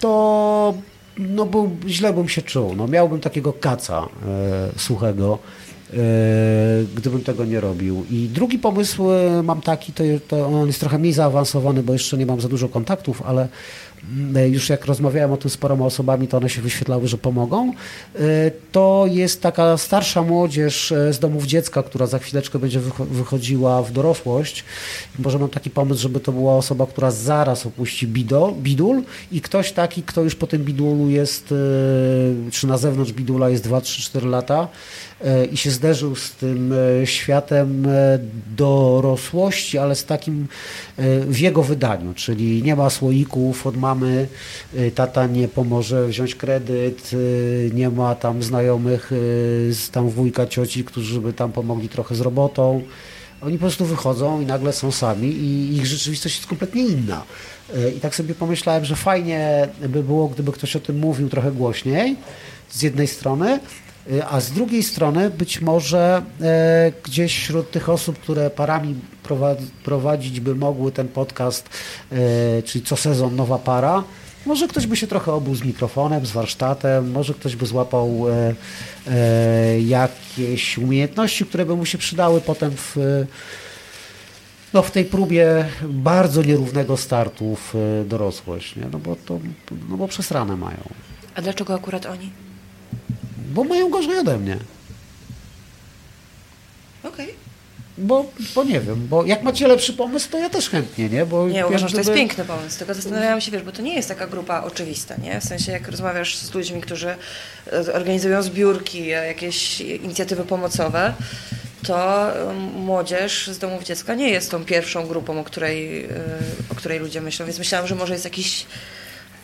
to 0.00 0.74
no, 1.18 1.46
był, 1.46 1.76
źle 1.86 2.12
bym 2.12 2.28
się 2.28 2.42
czuł. 2.42 2.74
No, 2.76 2.88
miałbym 2.88 3.20
takiego 3.20 3.52
kaca 3.52 4.08
e, 4.26 4.78
suchego, 4.78 5.38
gdybym 6.94 7.20
tego 7.20 7.44
nie 7.44 7.60
robił. 7.60 8.04
I 8.10 8.28
drugi 8.34 8.58
pomysł 8.58 9.10
e, 9.10 9.42
mam 9.42 9.60
taki, 9.60 9.92
to, 9.92 10.04
to 10.28 10.46
on 10.46 10.66
jest 10.66 10.80
trochę 10.80 10.98
mniej 10.98 11.12
zaawansowany, 11.12 11.82
bo 11.82 11.92
jeszcze 11.92 12.18
nie 12.18 12.26
mam 12.26 12.40
za 12.40 12.48
dużo 12.48 12.68
kontaktów, 12.68 13.22
ale 13.22 13.48
mm, 14.12 14.52
już 14.52 14.68
jak 14.68 14.84
rozmawiałem 14.86 15.32
o 15.32 15.36
tym 15.36 15.50
z 15.50 15.56
paroma 15.56 15.84
osobami, 15.86 16.28
to 16.28 16.36
one 16.36 16.48
się 16.50 16.62
wyświetlały, 16.62 17.08
że 17.08 17.18
pomogą. 17.18 17.72
E, 18.18 18.50
To 18.72 19.04
jest 19.10 19.42
taka 19.42 19.76
starsza 19.78 20.22
młodzież 20.22 20.92
e, 20.92 21.12
z 21.12 21.18
domów 21.18 21.46
dziecka, 21.46 21.82
która 21.82 22.06
za 22.06 22.18
chwileczkę 22.18 22.58
będzie 22.58 22.80
wycho- 22.80 23.06
wychodziła 23.06 23.82
w 23.82 23.92
dorosłość. 23.92 24.64
Może 25.18 25.38
mam 25.38 25.48
taki 25.48 25.70
pomysł, 25.70 26.02
żeby 26.02 26.20
to 26.20 26.32
była 26.32 26.56
osoba, 26.56 26.86
która 26.86 27.10
zaraz 27.10 27.66
opuści 27.66 28.06
bido, 28.06 28.54
bidul 28.62 29.02
i 29.32 29.40
ktoś 29.40 29.72
taki, 29.72 30.02
kto 30.02 30.22
już 30.22 30.34
po 30.34 30.46
tym 30.46 30.64
bidulu 30.64 31.10
jest, 31.10 31.52
e, 31.52 32.50
czy 32.50 32.66
na 32.66 32.78
zewnątrz 32.78 33.12
bidula 33.12 33.48
jest 33.50 33.64
2, 33.64 33.80
3, 33.80 34.02
4 34.02 34.26
lata 34.28 34.60
e, 34.62 35.09
i 35.52 35.56
się 35.56 35.70
zderzył 35.70 36.16
z 36.16 36.32
tym 36.32 36.72
e, 36.72 37.06
światem 37.06 37.86
e, 37.86 38.18
dorosłości, 38.56 39.78
ale 39.78 39.96
z 39.96 40.04
takim 40.04 40.48
e, 40.96 41.20
w 41.20 41.38
jego 41.38 41.62
wydaniu, 41.62 42.14
czyli 42.14 42.62
nie 42.62 42.76
ma 42.76 42.90
słoików 42.90 43.66
od 43.66 43.76
mamy, 43.76 44.28
tata 44.94 45.26
nie 45.26 45.48
pomoże 45.48 46.06
wziąć 46.06 46.34
kredyt, 46.34 47.10
nie 47.72 47.90
ma 47.90 48.14
tam 48.14 48.42
znajomych 48.42 49.10
z 49.70 49.90
tam 49.90 50.08
wujka, 50.08 50.46
cioci, 50.46 50.84
którzy 50.84 51.20
by 51.20 51.32
tam 51.32 51.52
pomogli 51.52 51.88
trochę 51.88 52.14
z 52.14 52.20
robotą. 52.20 52.82
Oni 53.42 53.58
po 53.58 53.60
prostu 53.60 53.84
wychodzą 53.84 54.40
i 54.40 54.46
nagle 54.46 54.72
są 54.72 54.92
sami 54.92 55.28
i 55.28 55.76
ich 55.76 55.86
rzeczywistość 55.86 56.36
jest 56.36 56.48
kompletnie 56.48 56.86
inna. 56.86 57.22
I 57.96 58.00
tak 58.00 58.14
sobie 58.14 58.34
pomyślałem, 58.34 58.84
że 58.84 58.96
fajnie 58.96 59.68
by 59.88 60.02
było, 60.02 60.28
gdyby 60.28 60.52
ktoś 60.52 60.76
o 60.76 60.80
tym 60.80 60.98
mówił 60.98 61.28
trochę 61.28 61.52
głośniej, 61.52 62.16
z 62.70 62.82
jednej 62.82 63.06
strony, 63.06 63.60
a 64.30 64.40
z 64.40 64.50
drugiej 64.50 64.82
strony 64.82 65.30
być 65.30 65.60
może 65.60 66.22
e, 66.40 66.92
gdzieś 67.04 67.36
wśród 67.36 67.70
tych 67.70 67.88
osób, 67.88 68.18
które 68.18 68.50
parami 68.50 68.94
prowadz- 69.24 69.70
prowadzić 69.84 70.40
by 70.40 70.54
mogły 70.54 70.92
ten 70.92 71.08
podcast, 71.08 71.68
e, 72.12 72.62
czyli 72.62 72.84
co 72.84 72.96
sezon 72.96 73.36
nowa 73.36 73.58
para, 73.58 74.04
może 74.46 74.68
ktoś 74.68 74.86
by 74.86 74.96
się 74.96 75.06
trochę 75.06 75.32
obuł 75.32 75.54
z 75.54 75.64
mikrofonem, 75.64 76.26
z 76.26 76.30
warsztatem, 76.30 77.10
może 77.10 77.34
ktoś 77.34 77.56
by 77.56 77.66
złapał 77.66 78.26
e, 78.28 78.54
e, 79.06 79.80
jakieś 79.80 80.78
umiejętności, 80.78 81.46
które 81.46 81.66
by 81.66 81.76
mu 81.76 81.86
się 81.86 81.98
przydały 81.98 82.40
potem 82.40 82.70
w, 82.76 82.96
no 84.72 84.82
w 84.82 84.90
tej 84.90 85.04
próbie 85.04 85.64
bardzo 85.82 86.42
nierównego 86.42 86.96
startu 86.96 87.56
w 87.56 87.74
e, 87.74 88.04
dorosłość, 88.04 88.76
nie? 88.76 88.84
No, 88.92 88.98
bo 88.98 89.16
to, 89.26 89.38
no 89.88 89.96
bo 89.96 90.08
przesrane 90.08 90.56
mają. 90.56 90.88
A 91.34 91.42
dlaczego 91.42 91.74
akurat 91.74 92.06
oni? 92.06 92.30
Bo 93.50 93.64
mają 93.64 93.90
gorzej 93.90 94.18
ode 94.18 94.38
mnie. 94.38 94.56
Okej. 97.04 97.34
Bo, 97.98 98.30
bo 98.54 98.64
nie 98.64 98.80
wiem, 98.80 99.06
bo 99.08 99.24
jak 99.24 99.42
macie 99.42 99.68
lepszy 99.68 99.92
pomysł, 99.92 100.30
to 100.30 100.38
ja 100.38 100.50
też 100.50 100.70
chętnie, 100.70 101.08
nie? 101.08 101.26
Bo 101.26 101.48
Nie, 101.48 101.66
uważam, 101.66 101.88
że 101.88 101.94
to 101.94 102.00
jest 102.00 102.12
piękny 102.14 102.44
pomysł, 102.44 102.78
tylko 102.78 102.94
zastanawiałam 102.94 103.40
się, 103.40 103.50
wiesz, 103.50 103.62
bo 103.62 103.72
to 103.72 103.82
nie 103.82 103.94
jest 103.94 104.08
taka 104.08 104.26
grupa 104.26 104.62
oczywista, 104.62 105.14
nie? 105.16 105.40
W 105.40 105.44
sensie, 105.44 105.72
jak 105.72 105.88
rozmawiasz 105.88 106.36
z 106.36 106.54
ludźmi, 106.54 106.80
którzy 106.80 107.08
e, 107.72 107.92
organizują 107.92 108.42
zbiórki, 108.42 109.02
e, 109.02 109.26
jakieś 109.26 109.80
inicjatywy 109.80 110.44
pomocowe, 110.44 111.14
to 111.86 112.30
e, 112.50 112.54
młodzież 112.74 113.48
z 113.48 113.58
domów 113.58 113.84
dziecka 113.84 114.14
nie 114.14 114.30
jest 114.30 114.50
tą 114.50 114.64
pierwszą 114.64 115.06
grupą, 115.06 115.40
o 115.40 115.44
której, 115.44 116.08
o 116.68 116.74
której 116.74 116.98
ludzie 116.98 117.20
myślą, 117.20 117.46
więc 117.46 117.58
myślałam, 117.58 117.88
że 117.88 117.94
może 117.94 118.12
jest 118.12 118.24
jakiś... 118.24 118.66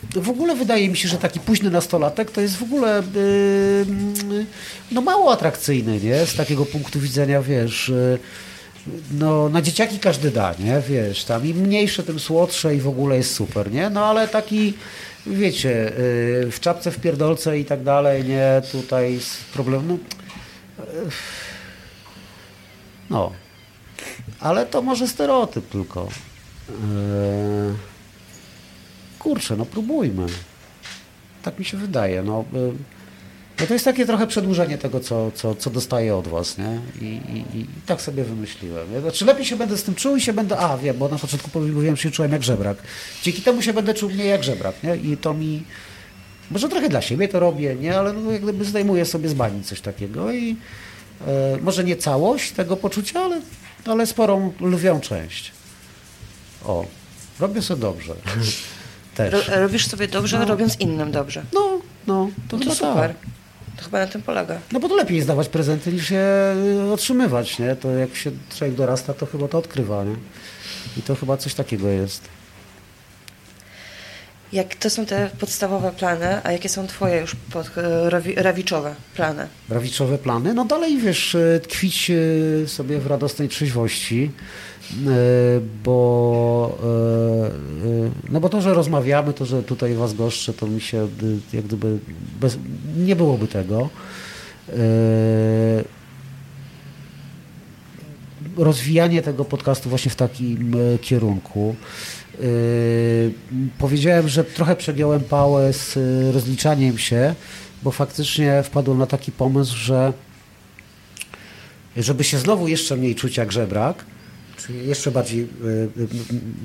W 0.03 0.29
ogóle 0.29 0.55
wydaje 0.55 0.89
mi 0.89 0.97
się, 0.97 1.07
że 1.07 1.17
taki 1.17 1.39
późny 1.39 1.69
nastolatek 1.69 2.31
to 2.31 2.41
jest 2.41 2.57
w 2.57 2.63
ogóle 2.63 3.03
yy, 3.15 4.45
no 4.91 5.01
mało 5.01 5.31
atrakcyjny, 5.31 5.99
nie? 5.99 6.25
Z 6.25 6.35
takiego 6.35 6.65
punktu 6.65 6.99
widzenia, 6.99 7.41
wiesz, 7.41 7.89
yy, 7.89 8.19
no 9.11 9.49
na 9.49 9.61
dzieciaki 9.61 9.99
każdy 9.99 10.31
da, 10.31 10.55
nie? 10.59 10.81
Wiesz, 10.89 11.23
tam 11.23 11.45
im 11.45 11.57
mniejsze, 11.57 12.03
tym 12.03 12.19
słodsze 12.19 12.75
i 12.75 12.79
w 12.79 12.87
ogóle 12.87 13.17
jest 13.17 13.35
super, 13.35 13.71
nie? 13.71 13.89
No 13.89 14.05
ale 14.05 14.27
taki, 14.27 14.73
wiecie, 15.25 15.69
yy, 15.69 16.51
w 16.51 16.59
czapce, 16.59 16.91
w 16.91 16.99
pierdolce 16.99 17.59
i 17.59 17.65
tak 17.65 17.83
dalej, 17.83 18.23
nie? 18.23 18.61
Tutaj 18.71 19.19
problem, 19.53 19.87
no, 19.87 19.97
yy, 20.93 21.09
no. 23.09 23.31
Ale 24.39 24.65
to 24.65 24.81
może 24.81 25.07
stereotyp 25.07 25.69
tylko. 25.69 26.07
Yy, 26.69 27.75
kurczę, 29.19 29.57
no 29.57 29.65
próbujmy. 29.65 30.25
Tak 31.43 31.59
mi 31.59 31.65
się 31.65 31.77
wydaje. 31.77 32.23
No, 32.23 32.45
y, 32.53 32.73
no 33.59 33.67
to 33.67 33.73
jest 33.73 33.85
takie 33.85 34.05
trochę 34.05 34.27
przedłużenie 34.27 34.77
tego, 34.77 34.99
co, 34.99 35.31
co, 35.31 35.55
co 35.55 35.69
dostaję 35.69 36.15
od 36.15 36.27
was, 36.27 36.57
nie? 36.57 36.79
I, 37.01 37.05
i, 37.05 37.59
I 37.59 37.65
tak 37.85 38.01
sobie 38.01 38.23
wymyśliłem. 38.23 39.01
Znaczy 39.01 39.25
lepiej 39.25 39.45
się 39.45 39.55
będę 39.55 39.77
z 39.77 39.83
tym 39.83 39.95
czuł 39.95 40.15
i 40.15 40.21
się 40.21 40.33
będę, 40.33 40.57
a 40.57 40.77
wiem, 40.77 40.97
bo 40.97 41.09
na 41.09 41.17
początku 41.17 41.59
mówiłem, 41.59 41.95
że 41.95 42.03
się 42.03 42.11
czułem 42.11 42.31
jak 42.31 42.43
żebrak. 42.43 42.77
Dzięki 43.23 43.41
temu 43.41 43.61
się 43.61 43.73
będę 43.73 43.93
czuł 43.93 44.09
mniej 44.09 44.29
jak 44.29 44.43
żebrak, 44.43 44.83
nie? 44.83 44.95
I 44.95 45.17
to 45.17 45.33
mi, 45.33 45.63
może 46.51 46.69
trochę 46.69 46.89
dla 46.89 47.01
siebie 47.01 47.27
to 47.27 47.39
robię, 47.39 47.75
nie? 47.75 47.97
Ale 47.97 48.13
no, 48.13 48.31
jak 48.31 48.41
gdyby 48.41 48.65
zdejmuję 48.65 49.05
sobie 49.05 49.29
z 49.29 49.33
bani 49.33 49.63
coś 49.63 49.81
takiego 49.81 50.31
i 50.31 50.55
e, 51.27 51.57
może 51.61 51.83
nie 51.83 51.95
całość 51.95 52.51
tego 52.51 52.77
poczucia, 52.77 53.21
ale, 53.21 53.41
ale 53.85 54.05
sporą, 54.07 54.53
lwią 54.61 54.99
część. 54.99 55.51
O, 56.65 56.85
robię 57.39 57.61
sobie 57.61 57.81
dobrze. 57.81 58.15
Też. 59.17 59.47
Ro, 59.47 59.59
robisz 59.59 59.87
sobie 59.87 60.07
dobrze, 60.07 60.45
robiąc 60.45 60.79
innym 60.79 61.11
dobrze. 61.11 61.43
No, 61.53 61.79
no, 62.07 62.29
to, 62.49 62.57
No 62.57 62.63
to 62.63 62.69
to 62.69 62.75
super. 62.75 63.09
tak. 63.09 63.17
To 63.77 63.83
chyba 63.83 63.99
na 63.99 64.07
tym 64.07 64.21
polega. 64.21 64.59
No 64.71 64.79
bo 64.79 64.89
to 64.89 64.95
lepiej 64.95 65.15
jest 65.15 65.27
dawać 65.27 65.49
prezenty 65.49 65.93
niż 65.93 66.11
je 66.11 66.55
y, 66.87 66.91
otrzymywać, 66.93 67.59
nie? 67.59 67.75
To 67.75 67.91
jak 67.91 68.15
się 68.15 68.31
człowiek 68.57 68.75
dorasta, 68.75 69.13
to 69.13 69.25
chyba 69.25 69.47
to 69.47 69.57
odkrywa, 69.57 70.03
nie? 70.03 70.15
I 70.97 71.01
to 71.01 71.15
chyba 71.15 71.37
coś 71.37 71.53
takiego 71.53 71.87
jest. 71.87 72.21
Jak 74.53 74.75
to 74.75 74.89
są 74.89 75.05
te 75.05 75.29
podstawowe 75.39 75.91
plany, 75.91 76.43
a 76.43 76.51
jakie 76.51 76.69
są 76.69 76.87
twoje 76.87 77.21
już 77.21 77.35
pod, 77.35 77.77
e, 77.77 78.09
rawi, 78.09 78.35
rawiczowe 78.35 78.95
plany? 79.15 79.47
Rawiczowe 79.69 80.17
plany, 80.17 80.53
no 80.53 80.65
dalej 80.65 80.97
wiesz, 80.97 81.35
y, 81.35 81.61
tkwić 81.63 82.09
y, 82.09 82.63
sobie 82.67 82.99
w 82.99 83.07
radosnej 83.07 83.49
trzeźwości, 83.49 84.31
bo 85.83 86.77
no 88.29 88.39
bo 88.39 88.49
to, 88.49 88.61
że 88.61 88.73
rozmawiamy, 88.73 89.33
to, 89.33 89.45
że 89.45 89.63
tutaj 89.63 89.93
was 89.93 90.13
goszczę, 90.13 90.53
to 90.53 90.67
mi 90.67 90.81
się 90.81 91.07
jak 91.53 91.65
gdyby 91.65 91.99
bez, 92.39 92.57
nie 92.97 93.15
byłoby 93.15 93.47
tego. 93.47 93.89
Rozwijanie 98.57 99.21
tego 99.21 99.45
podcastu 99.45 99.89
właśnie 99.89 100.11
w 100.11 100.15
takim 100.15 100.73
e, 100.73 100.97
kierunku. 100.97 101.75
Yy, 102.39 103.33
Powiedziałem, 103.79 104.27
że 104.27 104.43
trochę 104.43 104.75
przegiąłem 104.75 105.21
pałę 105.21 105.73
z 105.73 105.97
e, 105.97 106.31
rozliczaniem 106.31 106.97
się, 106.97 107.35
bo 107.83 107.91
faktycznie 107.91 108.63
wpadłem 108.63 108.97
na 108.97 109.05
taki 109.05 109.31
pomysł, 109.31 109.75
że 109.77 110.13
żeby 111.97 112.23
się 112.23 112.37
znowu 112.37 112.67
jeszcze 112.67 112.97
mniej 112.97 113.15
czuć 113.15 113.37
jak 113.37 113.51
żebrak, 113.51 114.05
czyli 114.57 114.87
jeszcze 114.87 115.11
bardziej 115.11 115.41
e, 115.41 115.45
e, 115.45 115.47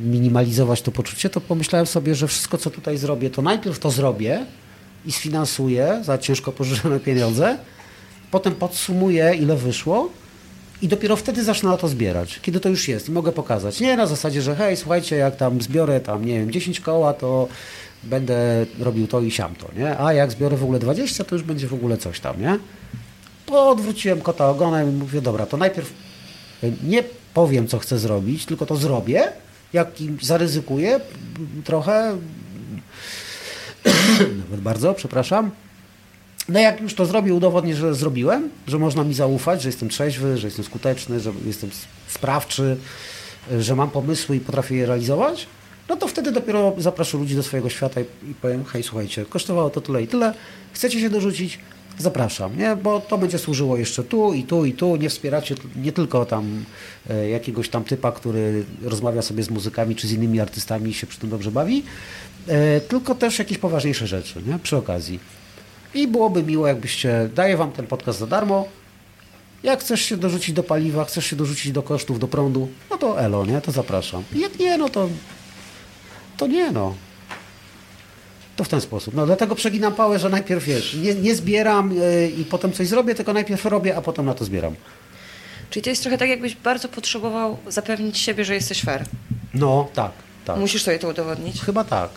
minimalizować 0.04 0.82
to 0.82 0.92
poczucie, 0.92 1.30
to 1.30 1.40
pomyślałem 1.40 1.86
sobie, 1.86 2.14
że 2.14 2.28
wszystko, 2.28 2.58
co 2.58 2.70
tutaj 2.70 2.98
zrobię, 2.98 3.30
to 3.30 3.42
najpierw 3.42 3.78
to 3.78 3.90
zrobię 3.90 4.46
i 5.06 5.12
sfinansuję 5.12 6.00
za 6.04 6.18
ciężko 6.18 6.52
pożyczone 6.52 7.00
pieniądze, 7.00 7.58
potem 8.30 8.54
podsumuję, 8.54 9.34
ile 9.40 9.56
wyszło 9.56 10.10
i 10.82 10.88
dopiero 10.88 11.16
wtedy 11.16 11.44
zacznę 11.44 11.70
na 11.70 11.76
to 11.76 11.88
zbierać, 11.88 12.40
kiedy 12.42 12.60
to 12.60 12.68
już 12.68 12.88
jest 12.88 13.08
i 13.08 13.12
mogę 13.12 13.32
pokazać. 13.32 13.80
Nie 13.80 13.96
na 13.96 14.06
zasadzie, 14.06 14.42
że 14.42 14.56
hej, 14.56 14.76
słuchajcie, 14.76 15.16
jak 15.16 15.36
tam 15.36 15.62
zbiorę 15.62 16.00
tam, 16.00 16.24
nie 16.24 16.38
wiem, 16.38 16.50
10 16.50 16.80
koła, 16.80 17.14
to 17.14 17.48
będę 18.02 18.66
robił 18.78 19.06
to 19.06 19.20
i 19.20 19.30
siam 19.30 19.54
to, 19.54 19.68
nie? 19.76 19.98
A 19.98 20.12
jak 20.12 20.32
zbiorę 20.32 20.56
w 20.56 20.62
ogóle 20.62 20.78
20, 20.78 21.24
to 21.24 21.34
już 21.34 21.44
będzie 21.44 21.66
w 21.66 21.74
ogóle 21.74 21.96
coś 21.96 22.20
tam, 22.20 22.40
nie? 22.40 22.58
Bo 23.48 23.70
odwróciłem 23.70 24.20
kota 24.20 24.50
ogonem 24.50 24.88
i 24.88 24.92
mówię, 24.92 25.20
dobra, 25.20 25.46
to 25.46 25.56
najpierw 25.56 25.92
y, 26.64 26.72
nie 26.84 27.04
powiem, 27.34 27.68
co 27.68 27.78
chcę 27.78 27.98
zrobić, 27.98 28.46
tylko 28.46 28.66
to 28.66 28.76
zrobię, 28.76 29.32
jak 29.72 29.88
zaryzykuję 30.22 31.00
trochę, 31.64 32.16
nawet 34.44 34.60
bardzo, 34.60 34.94
przepraszam, 34.94 35.50
no 36.48 36.60
jak 36.60 36.80
już 36.80 36.94
to 36.94 37.06
zrobię, 37.06 37.34
udowodnię, 37.34 37.74
że 37.74 37.94
zrobiłem, 37.94 38.50
że 38.66 38.78
można 38.78 39.04
mi 39.04 39.14
zaufać, 39.14 39.62
że 39.62 39.68
jestem 39.68 39.88
trzeźwy, 39.88 40.38
że 40.38 40.46
jestem 40.46 40.64
skuteczny, 40.64 41.20
że 41.20 41.32
jestem 41.46 41.70
sprawczy, 42.08 42.76
że 43.58 43.76
mam 43.76 43.90
pomysły 43.90 44.36
i 44.36 44.40
potrafię 44.40 44.76
je 44.76 44.86
realizować, 44.86 45.46
no 45.88 45.96
to 45.96 46.08
wtedy 46.08 46.32
dopiero 46.32 46.72
zaproszę 46.78 47.18
ludzi 47.18 47.36
do 47.36 47.42
swojego 47.42 47.68
świata 47.68 48.00
i, 48.00 48.04
i 48.30 48.34
powiem, 48.34 48.64
hej, 48.64 48.82
słuchajcie, 48.82 49.24
kosztowało 49.24 49.70
to 49.70 49.80
tyle 49.80 50.02
i 50.02 50.06
tyle, 50.08 50.34
chcecie 50.72 51.00
się 51.00 51.10
dorzucić? 51.10 51.58
Zapraszam, 51.98 52.58
nie? 52.58 52.76
bo 52.76 53.00
to 53.00 53.18
będzie 53.18 53.38
służyło 53.38 53.76
jeszcze 53.76 54.04
tu 54.04 54.32
i 54.32 54.42
tu 54.42 54.64
i 54.64 54.72
tu, 54.72 54.96
nie 54.96 55.08
wspieracie 55.08 55.54
nie 55.76 55.92
tylko 55.92 56.24
tam 56.24 56.64
e, 57.10 57.28
jakiegoś 57.28 57.68
tam 57.68 57.84
typa, 57.84 58.12
który 58.12 58.64
rozmawia 58.82 59.22
sobie 59.22 59.42
z 59.42 59.50
muzykami 59.50 59.96
czy 59.96 60.08
z 60.08 60.12
innymi 60.12 60.40
artystami 60.40 60.90
i 60.90 60.94
się 60.94 61.06
przy 61.06 61.18
tym 61.18 61.30
dobrze 61.30 61.50
bawi, 61.50 61.82
e, 62.48 62.80
tylko 62.80 63.14
też 63.14 63.38
jakieś 63.38 63.58
poważniejsze 63.58 64.06
rzeczy, 64.06 64.42
nie? 64.46 64.58
przy 64.58 64.76
okazji. 64.76 65.20
I 65.94 66.08
byłoby 66.08 66.42
miło, 66.42 66.66
jakbyście, 66.66 67.28
daję 67.34 67.56
wam 67.56 67.72
ten 67.72 67.86
podcast 67.86 68.18
za 68.18 68.26
darmo. 68.26 68.68
Jak 69.62 69.80
chcesz 69.80 70.00
się 70.00 70.16
dorzucić 70.16 70.54
do 70.54 70.62
paliwa, 70.62 71.04
chcesz 71.04 71.26
się 71.26 71.36
dorzucić 71.36 71.72
do 71.72 71.82
kosztów, 71.82 72.18
do 72.18 72.28
prądu, 72.28 72.68
no 72.90 72.98
to 72.98 73.20
elo, 73.20 73.46
nie? 73.46 73.60
To 73.60 73.72
zapraszam. 73.72 74.24
Jak 74.34 74.58
nie, 74.58 74.78
no 74.78 74.88
to, 74.88 75.08
to 76.36 76.46
nie, 76.46 76.70
no. 76.70 76.94
To 78.56 78.64
w 78.64 78.68
ten 78.68 78.80
sposób. 78.80 79.14
No 79.14 79.26
dlatego 79.26 79.54
przeginam 79.54 79.94
pałę, 79.94 80.18
że 80.18 80.28
najpierw, 80.28 80.64
wiesz, 80.64 80.94
nie, 80.94 81.14
nie 81.14 81.34
zbieram 81.34 81.94
yy, 81.94 82.30
i 82.38 82.44
potem 82.44 82.72
coś 82.72 82.88
zrobię, 82.88 83.14
tylko 83.14 83.32
najpierw 83.32 83.64
robię, 83.64 83.96
a 83.96 84.02
potem 84.02 84.26
na 84.26 84.34
to 84.34 84.44
zbieram. 84.44 84.74
Czyli 85.70 85.82
to 85.82 85.90
jest 85.90 86.02
trochę 86.02 86.18
tak, 86.18 86.28
jakbyś 86.28 86.54
bardzo 86.54 86.88
potrzebował 86.88 87.58
zapewnić 87.68 88.18
siebie, 88.18 88.44
że 88.44 88.54
jesteś 88.54 88.82
fair. 88.82 89.04
No, 89.54 89.88
tak, 89.94 90.12
tak. 90.44 90.56
Musisz 90.56 90.82
sobie 90.82 90.98
to 90.98 91.08
udowodnić. 91.08 91.60
Chyba 91.60 91.84
tak. 91.84 92.10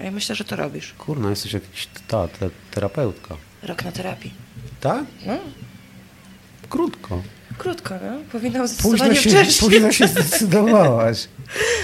Ja 0.00 0.10
myślę, 0.10 0.34
że 0.34 0.44
to 0.44 0.56
robisz. 0.56 0.92
Kurna, 0.98 1.30
jesteś 1.30 1.52
jakiś 1.52 1.88
ta, 2.08 2.28
te, 2.28 2.50
terapeutka. 2.70 3.36
Rok 3.62 3.84
na 3.84 3.92
terapii. 3.92 4.32
Tak? 4.80 5.04
No, 5.26 5.38
Krótko. 6.68 7.22
krótko, 7.58 7.94
no. 8.02 8.18
Powinnam 8.32 8.62
Późno 8.62 8.68
zdecydowanie 8.68 9.16
się, 9.16 9.30
wcześniej, 9.30 9.70
późno 9.70 9.92
się 9.92 10.08
zdecydowałaś. 10.08 11.28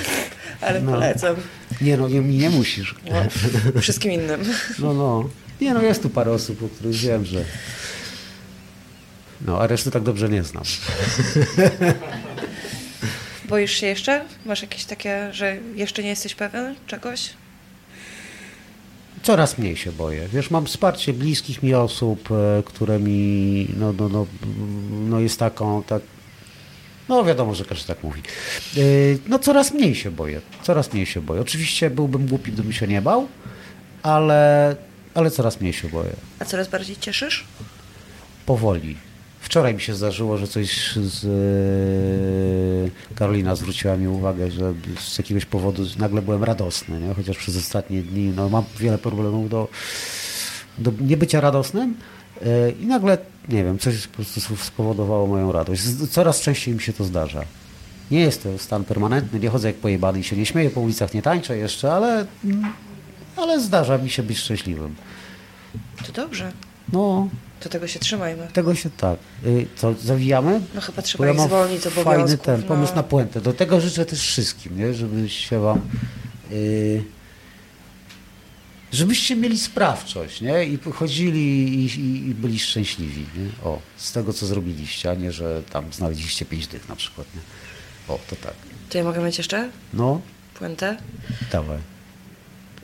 ale 0.61 0.81
no. 0.81 0.93
polecam. 0.93 1.37
Nie 1.81 1.97
no, 1.97 2.09
nie, 2.09 2.21
nie 2.21 2.51
musisz. 2.51 2.95
No, 3.11 3.81
wszystkim 3.81 4.13
innym. 4.13 4.41
No, 4.79 4.95
no. 4.95 5.29
Nie 5.61 5.75
no, 5.75 5.83
jest 5.83 6.03
tu 6.03 6.11
parę 6.11 6.33
osób, 6.33 6.63
o 6.63 6.69
których 6.69 6.97
wiem, 6.97 7.25
że... 7.25 7.45
No, 9.47 9.61
a 9.61 9.67
reszty 9.67 9.91
tak 9.91 10.03
dobrze 10.03 10.29
nie 10.29 10.43
znam. 10.43 10.65
Boisz 13.49 13.73
się 13.73 13.87
jeszcze? 13.87 14.25
Masz 14.47 14.63
jakieś 14.63 14.85
takie, 14.85 15.33
że 15.33 15.57
jeszcze 15.75 16.03
nie 16.03 16.09
jesteś 16.09 16.35
pewien 16.35 16.75
czegoś? 16.87 17.31
Coraz 19.23 19.59
mniej 19.59 19.77
się 19.77 19.93
boję. 19.93 20.29
Wiesz, 20.33 20.51
mam 20.51 20.67
wsparcie 20.67 21.13
bliskich 21.13 21.63
mi 21.63 21.75
osób, 21.75 22.29
e, 22.31 22.63
które 22.63 22.99
mi, 22.99 23.69
no, 23.77 23.93
no, 23.93 24.09
no, 24.09 24.27
no 24.91 25.21
jest 25.21 25.39
taką, 25.39 25.83
tak, 25.83 26.03
no 27.09 27.25
wiadomo, 27.25 27.55
że 27.55 27.65
każdy 27.65 27.87
tak 27.87 28.03
mówi. 28.03 28.23
E, 28.77 28.81
No 29.29 29.39
coraz 29.39 29.75
mniej 29.75 29.95
się 29.95 30.11
boję, 30.11 30.41
coraz 30.63 30.93
mniej 30.93 31.07
się 31.07 31.21
boję. 31.21 31.41
Oczywiście 31.41 31.91
byłbym 31.91 32.27
głupi, 32.27 32.53
gdybym 32.53 32.73
się 32.73 32.87
nie 32.87 33.03
bał, 33.03 33.29
ale, 34.03 34.77
ale 35.15 35.31
coraz 35.31 35.61
mniej 35.61 35.73
się 35.73 35.89
boję. 35.89 36.13
A 36.39 36.45
coraz 36.45 36.69
bardziej 36.69 36.97
cieszysz? 36.97 37.45
Powoli. 38.47 38.97
Wczoraj 39.43 39.75
mi 39.75 39.81
się 39.81 39.95
zdarzyło, 39.95 40.39
że 40.39 40.47
coś 40.47 40.95
z 40.97 41.25
e, 43.11 43.15
Karolina 43.15 43.57
zwróciła 43.57 43.97
mi 43.97 44.09
uwagę, 44.09 44.51
że 44.51 44.75
z 45.01 45.19
jakiegoś 45.19 45.45
powodu 45.45 45.83
nagle 45.99 46.23
byłem 46.23 46.45
radosny, 46.45 47.01
nie? 47.01 47.15
chociaż 47.15 47.37
przez 47.37 47.57
ostatnie 47.57 48.03
dni 48.03 48.33
no, 48.37 48.49
mam 48.49 48.65
wiele 48.81 48.99
problemów 48.99 49.51
do, 49.51 49.69
do 50.79 50.93
niebycia 51.01 51.41
radosnym 51.41 51.95
e, 52.43 52.71
i 52.71 52.87
nagle, 52.87 53.19
nie 53.49 53.65
wiem, 53.65 53.79
coś 53.79 54.07
po 54.07 54.17
prostu 54.17 54.57
spowodowało 54.57 55.27
moją 55.27 55.53
radość. 55.53 55.83
Coraz 56.11 56.41
częściej 56.41 56.75
mi 56.75 56.81
się 56.81 56.93
to 56.93 57.05
zdarza. 57.05 57.45
Nie 58.11 58.21
jest 58.21 58.43
to 58.43 58.59
stan 58.59 58.85
permanentny, 58.85 59.41
nie 59.41 59.49
chodzę 59.49 59.69
jak 59.69 59.77
pojebany 59.77 60.21
i 60.21 60.25
się 60.25 60.37
nie 60.37 60.47
śmieję 60.47 60.71
po 60.71 60.81
ulicach, 60.81 61.15
nie 61.15 61.23
tańczę 61.23 61.57
jeszcze, 61.57 61.93
ale, 61.93 62.27
ale 63.37 63.61
zdarza 63.61 63.99
mi 63.99 64.11
się 64.11 64.23
być 64.23 64.39
szczęśliwym. 64.39 64.95
To 66.07 66.13
dobrze. 66.13 66.53
No, 66.93 67.29
Do 67.63 67.69
tego 67.69 67.87
się 67.89 67.99
trzymajmy. 68.01 68.49
tego 68.53 68.75
się 68.75 68.91
tak. 68.91 69.19
Y, 69.47 69.67
Co, 69.77 69.95
zawijamy? 69.95 70.61
No 70.75 70.81
chyba 70.81 71.03
trzeba 71.03 71.27
ja 71.27 71.33
ich 71.33 71.41
zwolnić 71.41 71.83
z 71.83 71.89
fajny 71.89 72.39
ten 72.39 72.63
pomysł 72.63 72.93
no. 72.93 72.97
na 72.97 73.03
puentę. 73.03 73.41
Do 73.41 73.53
tego 73.53 73.81
życzę 73.81 74.07
też 74.07 74.21
wszystkim, 74.21 74.79
nie? 74.79 74.95
żebyście 74.95 75.59
wam 75.59 75.81
y, 76.53 77.03
żebyście 78.93 79.37
mieli 79.37 79.59
sprawczość, 79.59 80.41
nie? 80.41 80.65
I 80.65 80.79
chodzili 80.95 81.75
i, 81.75 81.85
i, 82.01 82.29
i 82.29 82.35
byli 82.35 82.59
szczęśliwi, 82.59 83.21
nie? 83.21 83.65
O, 83.65 83.79
z 83.97 84.13
tego 84.13 84.33
co 84.33 84.47
zrobiliście, 84.47 85.11
a 85.11 85.15
nie, 85.15 85.33
że 85.33 85.63
tam 85.71 85.93
znaleźliście 85.93 86.45
pięć 86.45 86.67
dych 86.67 86.89
na 86.89 86.97
przykład, 86.97 87.27
nie? 87.35 87.41
O, 88.15 88.19
to 88.31 88.37
tak. 88.37 88.55
To 88.91 88.99
ja 88.99 89.05
mogę 89.05 89.21
mieć 89.25 89.39
jeszcze 89.39 89.71
No, 89.95 90.21
puentę? 90.59 90.97
dawaj. 91.53 91.79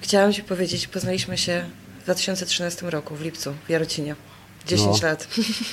Chciałam 0.01 0.33
Ci 0.33 0.43
powiedzieć, 0.43 0.87
poznaliśmy 0.87 1.39
się 1.39 1.64
w 2.01 2.05
2013 2.05 2.91
roku, 2.91 3.16
w 3.16 3.20
lipcu, 3.20 3.55
w 3.66 3.70
Jarocinie. 3.70 4.14
10 4.67 5.03
No. 5.03 5.09
lat. 5.09 5.29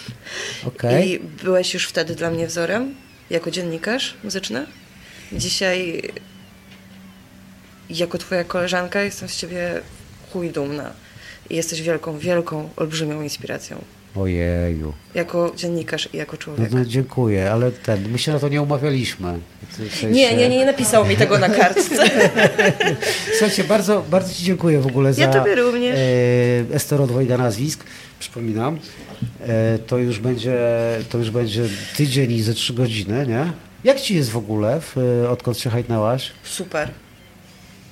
Okej. 0.68 1.10
I 1.12 1.20
byłeś 1.20 1.74
już 1.74 1.88
wtedy 1.88 2.16
dla 2.16 2.30
mnie 2.32 2.48
wzorem, 2.48 2.96
jako 3.30 3.52
dziennikarz 3.52 4.14
muzyczny. 4.24 4.66
Dzisiaj, 5.34 6.02
jako 7.90 8.18
Twoja 8.18 8.44
koleżanka, 8.44 9.02
jestem 9.02 9.30
z 9.30 9.36
Ciebie 9.38 9.82
chuj 10.34 10.50
dumna. 10.50 10.94
I 11.50 11.56
jesteś 11.56 11.82
wielką, 11.82 12.20
wielką, 12.20 12.70
olbrzymią 12.76 13.22
inspiracją. 13.22 13.82
Ojeju. 14.18 14.94
Jako 15.16 15.54
dziennikarz 15.56 16.10
i 16.14 16.18
jako 16.18 16.32
No, 16.34 16.38
człowiek. 16.38 16.72
no 16.72 16.86
dziękuję, 16.86 17.52
ale 17.52 17.72
ten, 17.72 18.10
my 18.12 18.18
się 18.18 18.32
na 18.34 18.40
to 18.40 18.50
nie 18.50 18.62
umawialiśmy. 18.62 19.40
W 19.70 19.76
sensie- 19.76 20.08
Nie, 20.12 20.36
nie, 20.38 20.50
nie 20.50 20.66
napisał 20.66 21.06
mi 21.06 21.16
tego 21.18 21.38
na 21.40 21.50
kartce. 21.50 21.96
Słuchajcie, 23.38 23.64
bardzo, 23.64 24.04
bardzo 24.12 24.34
Ci 24.34 24.44
dziękuję 24.44 24.80
w 24.82 24.88
ogóle 24.88 25.14
za 25.14 25.22
Ja 25.22 25.28
tobie 25.34 25.56
również. 25.56 25.96
E, 26.00 26.76
Estero 26.76 27.08
dwojga 27.08 27.38
nazwisk, 27.38 27.84
przypominam. 28.20 28.80
E, 29.48 29.80
to, 29.88 29.98
już 29.98 30.20
będzie, 30.20 30.58
to 31.10 31.18
już 31.18 31.30
będzie 31.30 31.64
tydzień 31.98 32.32
i 32.32 32.42
ze 32.42 32.54
trzy 32.54 32.74
godziny, 32.74 33.26
nie? 33.28 33.52
Jak 33.84 34.02
Ci 34.02 34.16
jest 34.16 34.30
w 34.30 34.38
ogóle, 34.38 34.82
w, 34.82 34.96
odkąd 35.30 35.58
się 35.60 35.70
hajtnęłaś? 35.70 36.32
Super. 36.44 36.90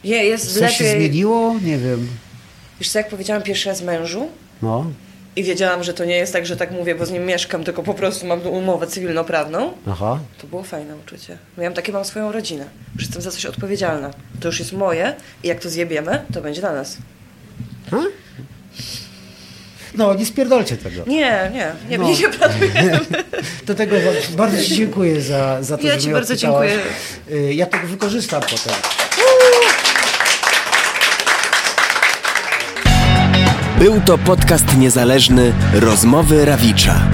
Nie, 0.04 0.26
jest 0.26 0.60
Coś 0.60 0.78
się 0.78 0.84
lepiej. 0.84 1.00
zmieniło? 1.00 1.56
Nie 1.64 1.78
wiem. 1.78 2.08
Wiesz 2.80 2.90
co, 2.90 3.00
jak 3.00 3.10
powiedziałam 3.10 3.44
pierwszy 3.44 3.70
raz 3.70 3.82
mężu 3.82 4.28
No, 4.62 4.86
i 5.36 5.44
wiedziałam, 5.44 5.84
że 5.84 5.94
to 5.94 6.06
nie 6.06 6.16
jest 6.16 6.34
tak, 6.34 6.46
że 6.46 6.58
tak 6.58 6.72
mówię, 6.72 6.96
bo 6.96 7.06
z 7.06 7.12
nim 7.12 7.26
mieszkam, 7.26 7.64
tylko 7.64 7.84
po 7.84 7.94
prostu 7.94 8.26
mam 8.28 8.42
umowę 8.48 8.88
cywilnoprawną, 8.88 9.74
aha. 9.88 10.20
to 10.42 10.48
było 10.48 10.64
fajne 10.64 10.96
uczucie. 10.96 11.38
Miałam 11.58 11.74
takie, 11.74 11.92
mam 11.92 12.06
swoją 12.06 12.32
rodzinę, 12.32 12.66
że 12.98 13.06
jestem 13.06 13.22
za 13.22 13.32
coś 13.32 13.46
odpowiedzialna. 13.46 14.12
To 14.40 14.48
już 14.48 14.60
jest 14.60 14.74
moje 14.74 15.16
i 15.44 15.48
jak 15.48 15.60
to 15.60 15.70
zjebiemy, 15.70 16.22
to 16.34 16.42
będzie 16.42 16.62
dla 16.62 16.74
nas. 16.74 16.98
A? 17.92 17.96
No, 19.98 20.14
nie 20.14 20.26
spierdolcie 20.26 20.78
tego. 20.78 21.04
Nie, 21.08 21.52
nie, 21.54 21.72
nie, 21.90 21.98
No. 21.98 22.04
nie 22.08 22.16
się 22.16 22.30
planuje. 22.30 23.00
Do 23.66 23.76
tego 23.82 23.96
bardzo 24.38 24.64
Ci 24.64 24.76
dziękuję 24.76 25.22
za, 25.22 25.64
za 25.64 25.78
to, 25.78 25.88
Ja 25.88 25.94
że 25.94 26.00
ci 26.00 26.06
mnie 26.08 26.14
bardzo 26.14 26.36
dziękuję. 26.36 26.80
E, 27.32 27.54
Ja 27.54 27.66
to 27.66 27.78
wykorzystam 27.88 28.42
potem. 28.42 28.74
Był 33.84 34.02
to 34.02 34.18
podcast 34.18 34.78
niezależny 34.78 35.54
Rozmowy 35.74 36.46
Rawicza. 36.46 37.10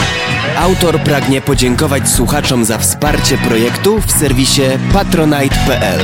Autor 0.58 1.00
pragnie 1.00 1.42
podziękować 1.42 2.10
słuchaczom 2.10 2.66
za 2.66 2.78
wsparcie 2.78 3.38
projektu 3.38 4.02
w 4.02 4.12
serwisie 4.12 4.62
patronite.pl. 4.94 6.00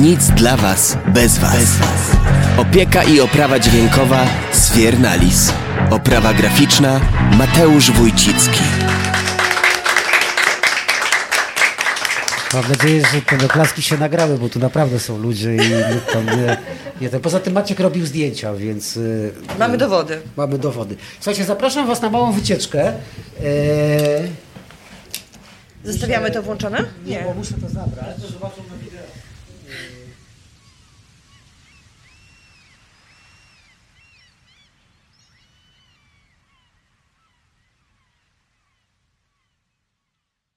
Nic 0.00 0.26
dla 0.26 0.56
Was 0.56 0.98
bez 1.06 1.38
Was. 1.38 1.78
Opieka 2.56 3.02
i 3.02 3.20
oprawa 3.20 3.58
dźwiękowa 3.58 4.26
Sfiernalis. 4.52 5.52
Oprawa 5.90 6.34
graficzna 6.34 7.00
Mateusz 7.38 7.90
Wójcicki. 7.90 8.62
Mam 12.54 12.68
nadzieję, 12.68 13.02
że 13.12 13.22
te 13.38 13.46
oklaski 13.46 13.82
się 13.82 13.98
nagrały, 13.98 14.38
bo 14.38 14.48
tu 14.48 14.58
naprawdę 14.58 14.98
są 15.00 15.18
ludzie 15.18 15.54
i 15.56 15.58
nikt 15.94 16.12
tam 16.12 16.26
nie, 16.26 16.56
nie 17.00 17.08
ten. 17.08 17.20
Poza 17.20 17.40
tym 17.40 17.52
Maciek 17.52 17.80
robił 17.80 18.06
zdjęcia, 18.06 18.54
więc 18.54 18.96
y, 18.96 19.32
Mamy 19.58 19.78
dowody. 19.78 20.20
mamy 20.36 20.58
dowody. 20.58 20.96
Słuchajcie, 21.20 21.44
zapraszam 21.44 21.86
Was 21.86 22.02
na 22.02 22.10
małą 22.10 22.32
wycieczkę. 22.32 22.86
E, 22.88 22.94
Zostawiamy 25.84 26.30
to 26.30 26.42
włączone? 26.42 26.84
nie, 27.06 27.22
bo 27.26 27.34
muszę 27.34 27.54
to 27.54 27.68
zabrać. 27.68 28.16